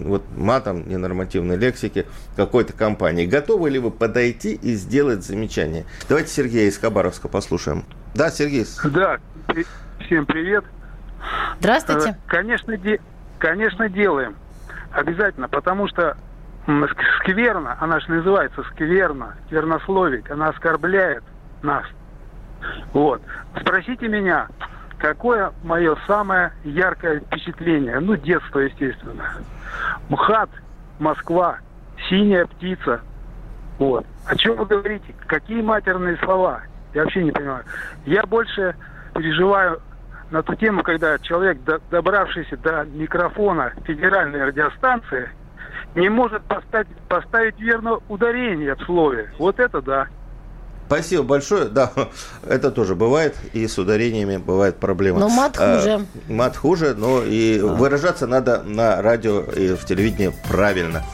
[0.09, 3.25] вот, матом, ненормативной лексике какой-то компании?
[3.25, 5.87] Готовы ли вы подойти и сделать замечание?
[6.09, 7.85] Давайте Сергея из Хабаровска послушаем.
[8.15, 8.67] Да, Сергей?
[8.85, 9.19] Да,
[10.05, 10.65] всем привет.
[11.61, 12.11] Здравствуйте.
[12.11, 13.01] Э, конечно, де-
[13.39, 14.37] конечно делаем.
[14.93, 16.17] Обязательно, потому что
[17.19, 21.23] скверно, она же называется скверно, сквернословик, она оскорбляет
[21.63, 21.85] нас.
[22.93, 23.23] Вот.
[23.61, 24.49] Спросите меня,
[24.99, 28.01] какое мое самое яркое впечатление?
[28.01, 29.25] Ну, детство, естественно.
[30.09, 30.51] МХАТ,
[30.99, 31.59] Москва,
[32.09, 33.01] синяя птица.
[33.79, 34.05] Вот.
[34.27, 35.15] О чем вы говорите?
[35.27, 36.63] Какие матерные слова?
[36.93, 37.65] Я вообще не понимаю.
[38.05, 38.75] Я больше
[39.15, 39.81] переживаю
[40.31, 41.59] на ту тему, когда человек,
[41.91, 45.31] добравшийся до микрофона федеральной радиостанции,
[45.95, 49.33] не может поставить, поставить верно ударение в слове.
[49.39, 50.09] Вот это да.
[50.87, 51.67] Спасибо большое.
[51.67, 51.93] Да,
[52.49, 55.21] это тоже бывает, и с ударениями бывает проблема.
[55.21, 55.91] Но мат а, хуже.
[56.29, 57.67] А, мат хуже, но и а.
[57.67, 61.05] выражаться надо на радио и в телевидении правильно.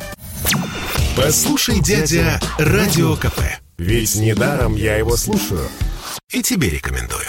[1.16, 3.40] Послушай, дядя, радио КП.
[3.78, 5.66] Ведь недаром я его слушаю.
[6.30, 7.28] И тебе рекомендую.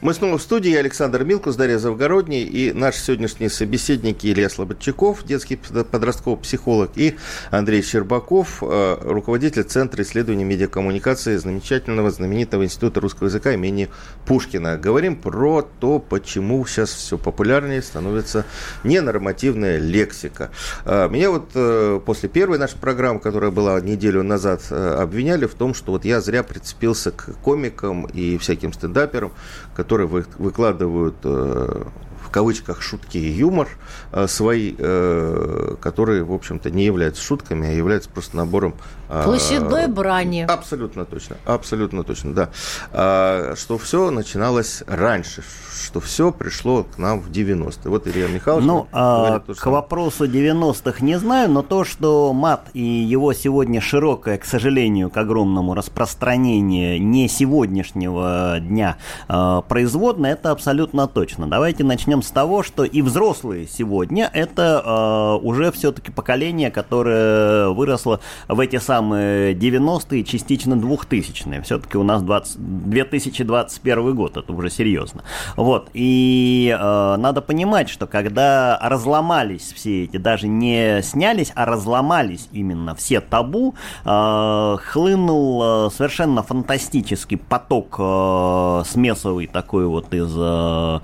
[0.00, 0.70] Мы снова в студии.
[0.70, 7.16] Я Александр Милкус, Дарья Завгородний и наши сегодняшние собеседники Илья Слободчаков, детский подростковый психолог, и
[7.50, 13.88] Андрей Щербаков, э, руководитель Центра исследований медиакоммуникации замечательного, знаменитого Института русского языка имени
[14.24, 14.76] Пушкина.
[14.76, 18.44] Говорим про то, почему сейчас все популярнее становится
[18.84, 20.52] ненормативная лексика.
[20.84, 25.74] Э, меня вот э, после первой нашей программы, которая была неделю назад, обвиняли в том,
[25.74, 29.32] что вот я зря прицепился к комикам и всяким стендаперам,
[29.74, 31.84] которые вы, выкладывают э,
[32.28, 33.68] в кавычках шутки и юмор
[34.12, 38.74] э, свои, э, которые, в общем-то, не являются шутками, а являются просто набором...
[39.08, 40.46] Э, Площадной брани.
[40.48, 42.50] Абсолютно точно, абсолютно точно, да.
[42.92, 45.42] Э, что все начиналось раньше,
[45.82, 47.90] что все пришло к нам в 90-е.
[47.90, 48.66] Вот Илья Михайлович...
[48.66, 54.36] Ну, а, к вопросу 90-х не знаю, но то, что мат и его сегодня широкое,
[54.36, 58.98] к сожалению, к огромному распространению не сегодняшнего дня
[59.28, 61.46] э, производное, это абсолютно точно.
[61.46, 68.60] Давайте начнем с того, что и взрослые сегодня это уже все-таки поколение, которое выросло в
[68.60, 71.62] эти самые 90-е, частично 2000-е.
[71.62, 72.56] Все-таки у нас 20,
[72.90, 75.22] 2021 год, это уже серьезно.
[75.56, 75.78] Вот.
[75.78, 75.90] Вот.
[75.94, 82.94] И э, надо понимать, что когда разломались все эти, даже не снялись, а разломались именно
[82.94, 83.74] все табу,
[84.04, 90.34] э, хлынул э, совершенно фантастический поток э, смесовый такой вот из...
[90.36, 91.00] Э,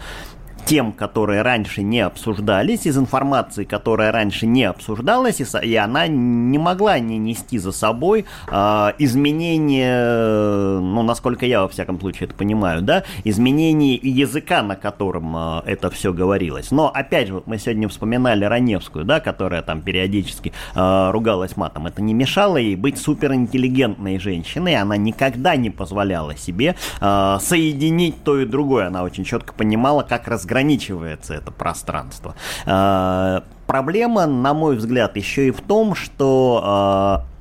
[0.66, 6.58] тем, которые раньше не обсуждались, из информации, которая раньше не обсуждалась, и, и она не
[6.58, 12.82] могла не нести за собой э, изменение, ну, насколько я, во всяком случае, это понимаю,
[12.82, 16.70] да, изменение языка, на котором э, это все говорилось.
[16.70, 21.86] Но, опять же, вот мы сегодня вспоминали Раневскую, да, которая там периодически э, ругалась матом.
[21.86, 28.38] Это не мешало ей быть суперинтеллигентной женщиной, она никогда не позволяла себе э, соединить то
[28.38, 28.86] и другое.
[28.86, 32.34] Она очень четко понимала, как разговаривать ограничивается это пространство.
[32.66, 37.34] Э, проблема, на мой взгляд, еще и в том, что э,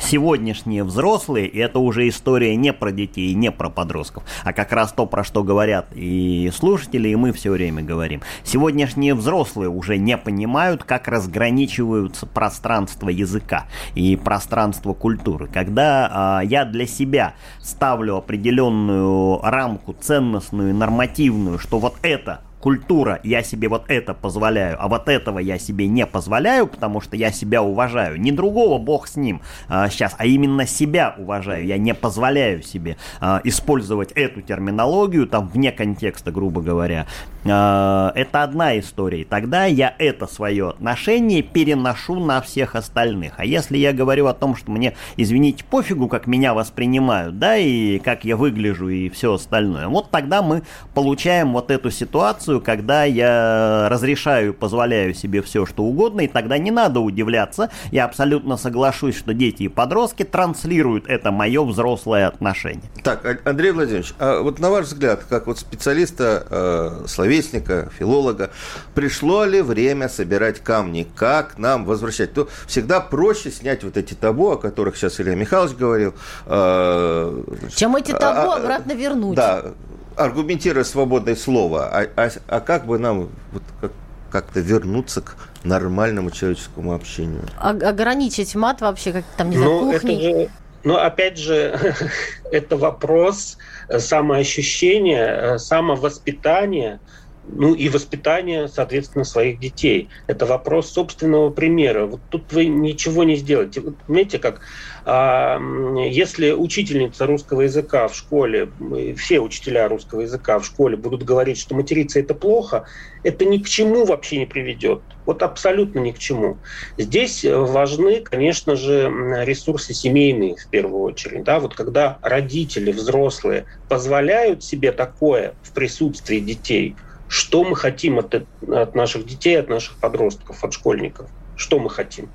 [0.00, 4.92] сегодняшние взрослые, и это уже история не про детей, не про подростков, а как раз
[4.92, 8.22] то, про что говорят и слушатели, и мы все время говорим.
[8.42, 15.48] Сегодняшние взрослые уже не понимают, как разграничиваются пространство языка и пространство культуры.
[15.52, 23.42] Когда э, я для себя ставлю определенную рамку ценностную, нормативную, что вот это культура, я
[23.42, 27.62] себе вот это позволяю, а вот этого я себе не позволяю, потому что я себя
[27.62, 28.18] уважаю.
[28.18, 31.66] Не другого, бог с ним а, сейчас, а именно себя уважаю.
[31.66, 37.06] Я не позволяю себе а, использовать эту терминологию там вне контекста, грубо говоря.
[37.46, 39.20] А, это одна история.
[39.20, 43.34] И тогда я это свое отношение переношу на всех остальных.
[43.36, 47.98] А если я говорю о том, что мне, извините, пофигу, как меня воспринимают, да, и
[47.98, 50.62] как я выгляжу и все остальное, вот тогда мы
[50.94, 56.58] получаем вот эту ситуацию, ситуацию, когда я разрешаю, позволяю себе все, что угодно, и тогда
[56.58, 57.70] не надо удивляться.
[57.90, 62.90] Я абсолютно соглашусь, что дети и подростки транслируют это мое взрослое отношение.
[63.02, 68.50] Так, Андрей Владимирович, а вот на ваш взгляд, как вот специалиста, э, словесника, филолога,
[68.94, 71.06] пришло ли время собирать камни?
[71.16, 72.32] Как нам возвращать?
[72.32, 76.14] То всегда проще снять вот эти табу, о которых сейчас Илья Михайлович говорил.
[76.46, 77.42] Э,
[77.74, 79.36] Чем эти табу а, обратно вернуть.
[79.36, 79.74] Да,
[80.16, 83.92] аргументируя свободное слово, а, а, а как бы нам вот, как,
[84.30, 87.42] как-то вернуться к нормальному человеческому общению?
[87.58, 90.16] А, ограничить мат вообще, как там, не знаю, ну, кухней?
[90.16, 90.50] Это же,
[90.84, 91.94] ну, опять же,
[92.52, 93.58] это вопрос
[93.96, 97.00] самоощущения, самовоспитания,
[97.46, 100.08] ну и воспитания, соответственно, своих детей.
[100.26, 102.06] Это вопрос собственного примера.
[102.06, 103.80] Вот тут вы ничего не сделаете.
[103.80, 104.60] Вот, знаете, как
[105.04, 105.60] а,
[106.08, 108.70] если учительница русского языка в школе,
[109.16, 112.86] все учителя русского языка в школе будут говорить, что материться это плохо,
[113.22, 115.02] это ни к чему вообще не приведет.
[115.26, 116.58] Вот абсолютно ни к чему.
[116.98, 119.10] Здесь важны, конечно же,
[119.44, 121.44] ресурсы семейные в первую очередь.
[121.44, 121.60] Да?
[121.60, 126.96] Вот когда родители, взрослые позволяют себе такое в присутствии детей,
[127.34, 128.32] что мы хотим от,
[128.68, 131.28] от наших детей, от наших подростков, от школьников?
[131.56, 132.28] Что мы хотим?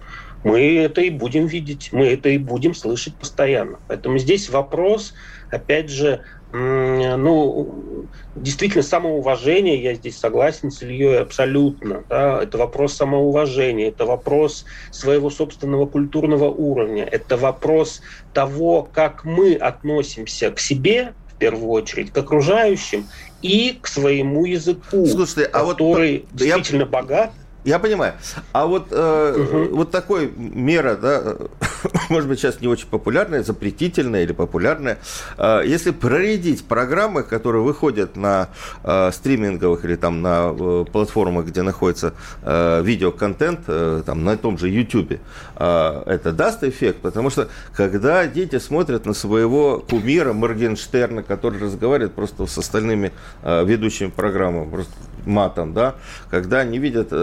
[0.44, 3.80] мы это и будем видеть, мы это и будем слышать постоянно.
[3.88, 5.14] Поэтому здесь вопрос,
[5.52, 6.22] опять же,
[6.52, 12.04] ну, действительно, самоуважение, я здесь согласен с Ильей абсолютно.
[12.10, 12.42] Да?
[12.42, 18.02] Это вопрос самоуважения, это вопрос своего собственного культурного уровня, это вопрос
[18.34, 23.08] того, как мы относимся к себе, первую очередь, к окружающим
[23.42, 26.86] и к своему языку, Слушайте, а который вот, действительно я...
[26.86, 27.32] богат
[27.64, 28.14] я понимаю.
[28.52, 29.76] А вот, э, угу.
[29.76, 31.36] вот такой мера, да,
[32.10, 35.00] может быть, сейчас не очень популярное, запретительное или популярное.
[35.38, 38.50] А, если проредить программы, которые выходят на
[38.84, 44.58] а, стриминговых или там на э, платформах, где находится э, видеоконтент, э, там на том
[44.58, 45.20] же YouTube,
[45.56, 52.46] это даст эффект, потому что когда дети смотрят на своего кумира Моргенштерна, который разговаривает просто
[52.46, 53.12] с остальными
[53.44, 54.94] ведущими программы, просто
[55.30, 55.96] матом, да,
[56.30, 57.14] когда они видят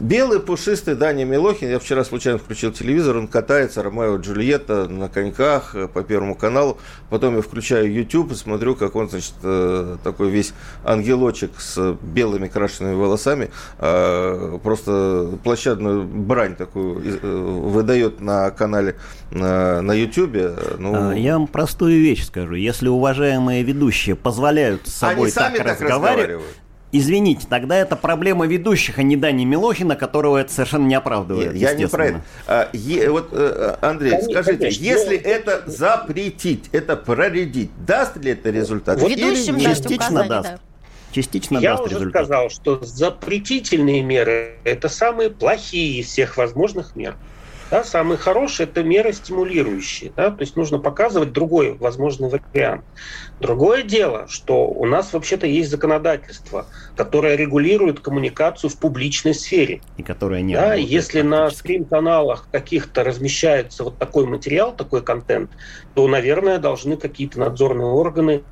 [0.00, 1.70] Белый, пушистый Даня Милохин.
[1.70, 6.36] Я вчера случайно включил телевизор, он катается, Ромео и Джульетта на коньках э, по Первому
[6.36, 6.78] каналу.
[7.10, 10.52] Потом я включаю YouTube и смотрю, как он, значит, э, такой весь
[10.84, 17.00] ангелочек с белыми крашенными волосами, э, просто площадную брань такую
[17.68, 18.94] выдает на канале
[19.32, 20.36] на, YouTube.
[20.78, 21.10] Ну...
[21.10, 22.54] А, я вам простую вещь скажу.
[22.54, 26.44] Если уважаемые ведущие позволяют с собой Они так, так разговаривать,
[26.90, 31.54] Извините, тогда это проблема ведущих, а не Дани Милохина, которого это совершенно не оправдывает.
[31.54, 32.22] Я, не про это.
[32.46, 34.82] А, е, вот, э, Андрей, конечно, скажите, конечно.
[34.82, 38.98] если это запретить, это проредить, даст ли это результат?
[39.00, 40.48] Вот Ведущим частично даст.
[40.48, 40.58] Да.
[41.12, 42.24] Частично Я даст уже результат.
[42.24, 47.16] сказал, что запретительные меры– это самые плохие из всех возможных мер.
[47.70, 50.12] Да, самые хорошие– это меры стимулирующие.
[50.16, 50.30] Да?
[50.30, 52.84] То есть нужно показывать другой возможный вариант.
[53.40, 56.66] Другое дело, что у нас вообще-то есть законодательство,
[56.96, 59.82] которое регулирует коммуникацию в публичной сфере.
[59.96, 65.50] И которое не да, Если на стрим-каналах каких-то размещается вот такой материал, такой контент,
[65.94, 68.42] то, наверное, должны какие-то надзорные органы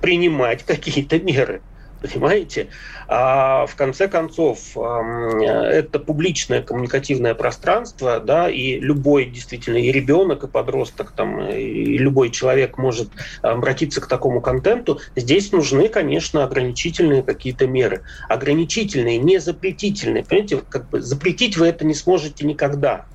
[0.00, 1.60] принимать какие-то меры.
[2.06, 2.68] Понимаете?
[3.08, 10.48] А в конце концов, это публичное коммуникативное пространство, да, и любой действительно и ребенок, и
[10.48, 13.10] подросток, там, и любой человек может
[13.42, 15.00] обратиться к такому контенту.
[15.14, 18.02] Здесь нужны, конечно, ограничительные какие-то меры.
[18.28, 20.24] Ограничительные, не запретительные.
[20.24, 23.06] Понимаете, как бы запретить вы это не сможете никогда.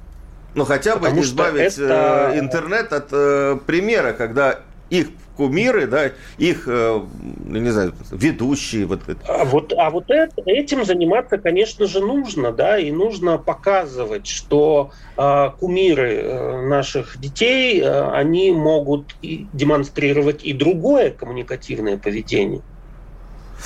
[0.54, 2.32] Ну, хотя бы Потому избавить это...
[2.34, 7.02] Э, интернет от э, примера, когда их кумиры, да, их, э,
[7.46, 8.86] не знаю, ведущие.
[8.86, 14.28] Вот, а вот, а вот это, этим заниматься, конечно же, нужно, да, и нужно показывать,
[14.28, 22.62] что э, кумиры наших детей, э, они могут и демонстрировать и другое коммуникативное поведение.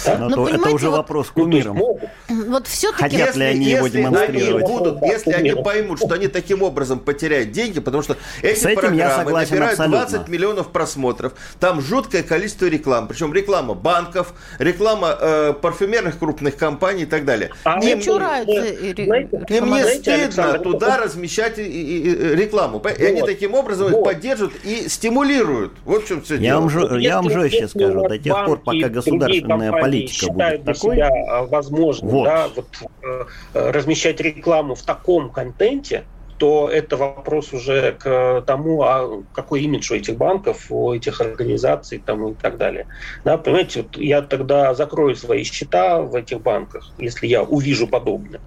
[0.06, 0.18] Да?
[0.18, 1.80] Но, Но это уже вопрос к кумирам.
[2.28, 3.04] Вот все-таки...
[3.04, 4.64] Хотят если, ли они если его демонстрировать?
[4.64, 8.66] Они будут, если они поймут, что они таким образом потеряют деньги, потому что эти С
[8.66, 10.10] этим программы согласен, набирают абсолютно.
[10.10, 17.04] 20 миллионов просмотров, там жуткое количество реклам, причем реклама банков, реклама э, парфюмерных крупных компаний
[17.04, 17.52] и так далее.
[17.64, 22.84] А им, чураются им не стыдно туда размещать рекламу.
[22.98, 25.74] И они таким образом их поддерживают и стимулируют.
[25.86, 26.68] Вот в чем все я дело.
[26.68, 31.12] Вам, я вам жестче скажу, до тех пор, пока государственная политика считают будет такой, себя
[31.46, 32.24] возможным вот.
[32.26, 32.68] Да, вот,
[33.04, 36.06] э, размещать рекламу в таком контенте,
[36.38, 42.00] то это вопрос уже к тому, а какой имидж у этих банков, у этих организаций
[42.06, 42.88] там, и так далее.
[43.24, 48.42] Да, понимаете, вот я тогда закрою свои счета в этих банках, если я увижу подобное.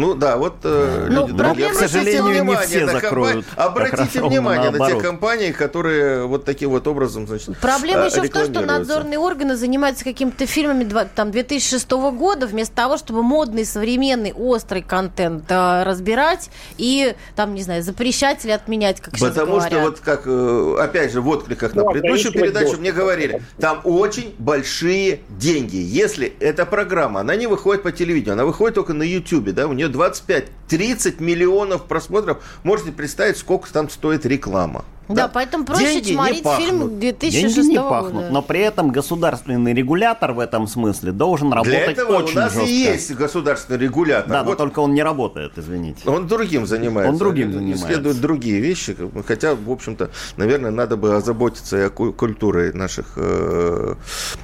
[0.00, 3.44] Ну да, вот э, ну, люди дорогие, к сожалению, не все закроют.
[3.56, 8.44] Обратите внимание на те компании, которые вот таким вот образом, значит, Проблема еще в том,
[8.46, 14.82] что надзорные органы занимаются какими-то фильмами там 2006 года, вместо того, чтобы модный, современный, острый
[14.82, 20.22] контент э, разбирать и там, не знаю, запрещать или отменять, как Потому что вот как,
[20.24, 25.76] э, опять же, в откликах на ну, предыдущую передачу мне говорили, там очень большие деньги.
[25.76, 29.74] Если эта программа, она не выходит по телевидению, она выходит только на YouTube, да, у
[29.74, 32.38] нее 25-30 миллионов просмотров.
[32.62, 34.84] Можете представить, сколько там стоит реклама.
[35.10, 38.30] Да, да, поэтому проще Деньги чморить фильм 2006 Деньги не пахнут, года.
[38.30, 42.54] но при этом государственный регулятор в этом смысле должен работать Для этого очень у нас
[42.54, 42.68] жестко.
[42.68, 44.30] и есть государственный регулятор.
[44.30, 44.50] Да, вот.
[44.50, 46.08] но только он не работает, извините.
[46.08, 47.12] Он другим занимается.
[47.12, 47.86] Он другим занимается.
[47.86, 53.94] Исследует другие вещи, хотя, в общем-то, наверное, надо бы озаботиться и о культуре наших э,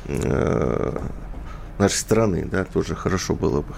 [0.06, 0.98] э,
[1.78, 3.74] нашей страны, да, тоже хорошо было бы.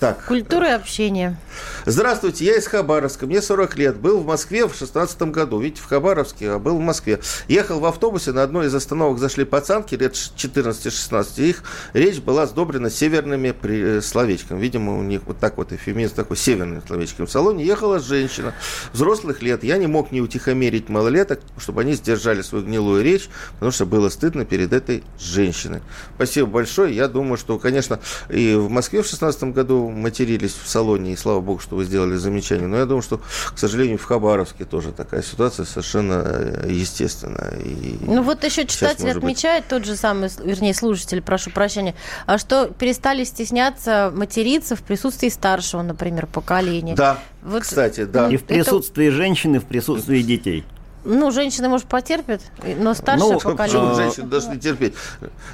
[0.00, 0.24] Так.
[0.24, 1.36] Культура и общение.
[1.84, 5.86] Здравствуйте, я из Хабаровска, мне 40 лет, был в Москве в 16 году, видите, в
[5.86, 7.20] Хабаровске, а был в Москве.
[7.48, 12.90] Ехал в автобусе, на одной из остановок зашли пацанки лет 14-16, их речь была сдобрена
[12.90, 13.54] северными.
[13.62, 14.60] Э, словечками.
[14.60, 17.26] Видимо, у них вот так вот эфемизм такой северный словечком.
[17.26, 18.54] В салоне ехала женщина
[18.92, 19.64] взрослых лет.
[19.64, 24.08] Я не мог не утихомирить малолеток, чтобы они сдержали свою гнилую речь, потому что было
[24.08, 25.82] стыдно перед этой женщиной.
[26.16, 26.94] Спасибо большое.
[26.94, 31.40] Я думаю, что, конечно, и в Москве в 16 году матерились в салоне, и слава
[31.40, 32.66] богу, что вы сделали замечание.
[32.66, 37.58] Но я думаю, что, к сожалению, в Хабаровске тоже такая ситуация совершенно э, естественная.
[37.60, 39.16] И ну вот еще читатель быть...
[39.16, 41.94] отмечает, тот же самый, вернее, слушатель, прошу прощения,
[42.26, 46.94] а что перестали стесняться материться в присутствии старшего, например, поколения.
[46.94, 48.28] Да, вот, кстати, да.
[48.28, 49.16] И в присутствии это...
[49.16, 50.64] женщины, в присутствии детей.
[51.20, 52.42] Ну, женщины, может, потерпят,
[52.78, 53.94] но старшее ну, поколение...
[53.94, 54.94] женщины должны терпеть?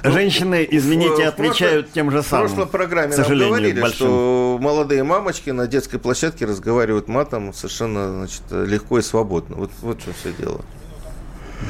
[0.03, 2.47] Женщины, извините, в, отвечают в тем же самым.
[2.47, 3.97] В прошлой программе нам говорили, большим.
[3.97, 9.55] что молодые мамочки на детской площадке разговаривают матом совершенно значит, легко и свободно.
[9.55, 10.61] Вот, вот что все дело.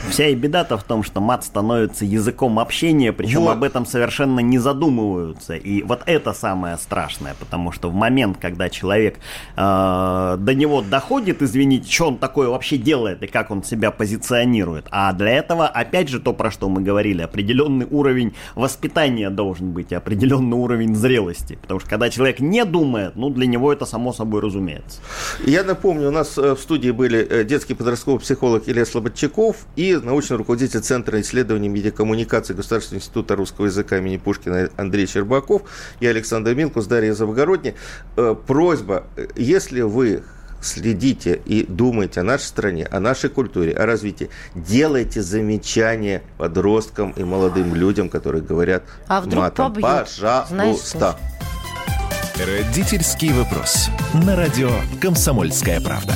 [0.10, 3.52] Вся и беда-то в том, что мат становится языком общения, причем вот.
[3.52, 5.56] об этом совершенно не задумываются.
[5.56, 9.18] И вот это самое страшное, потому что в момент, когда человек
[9.56, 14.88] э, до него доходит, извините, что он такое вообще делает и как он себя позиционирует.
[14.92, 19.94] А для этого, опять же, то, про что мы говорили, определенный уровень воспитания должен быть,
[19.94, 21.58] определенный уровень зрелости.
[21.62, 25.02] Потому что когда человек не думает, ну, для него это само собой разумеется.
[25.46, 29.96] Я напомню, у нас э, в студии были э, детский подростковый психолог Илья Слободчаков и
[29.96, 35.62] научный руководитель Центра исследований медиакоммуникации Государственного института русского языка имени Пушкина Андрей Щербаков
[36.00, 37.76] и Александр Милкус, Дарья Завгородний.
[38.18, 39.04] Э, просьба,
[39.36, 40.24] если вы
[40.62, 44.30] следите и думайте о нашей стране, о нашей культуре, о развитии.
[44.56, 49.74] Делайте замечания подросткам и молодым людям, которые говорят а вдруг матом.
[49.74, 49.84] Побьют.
[49.84, 51.18] Пожалуйста.
[52.36, 53.90] Родительский вопрос.
[54.14, 56.16] На радио «Комсомольская правда».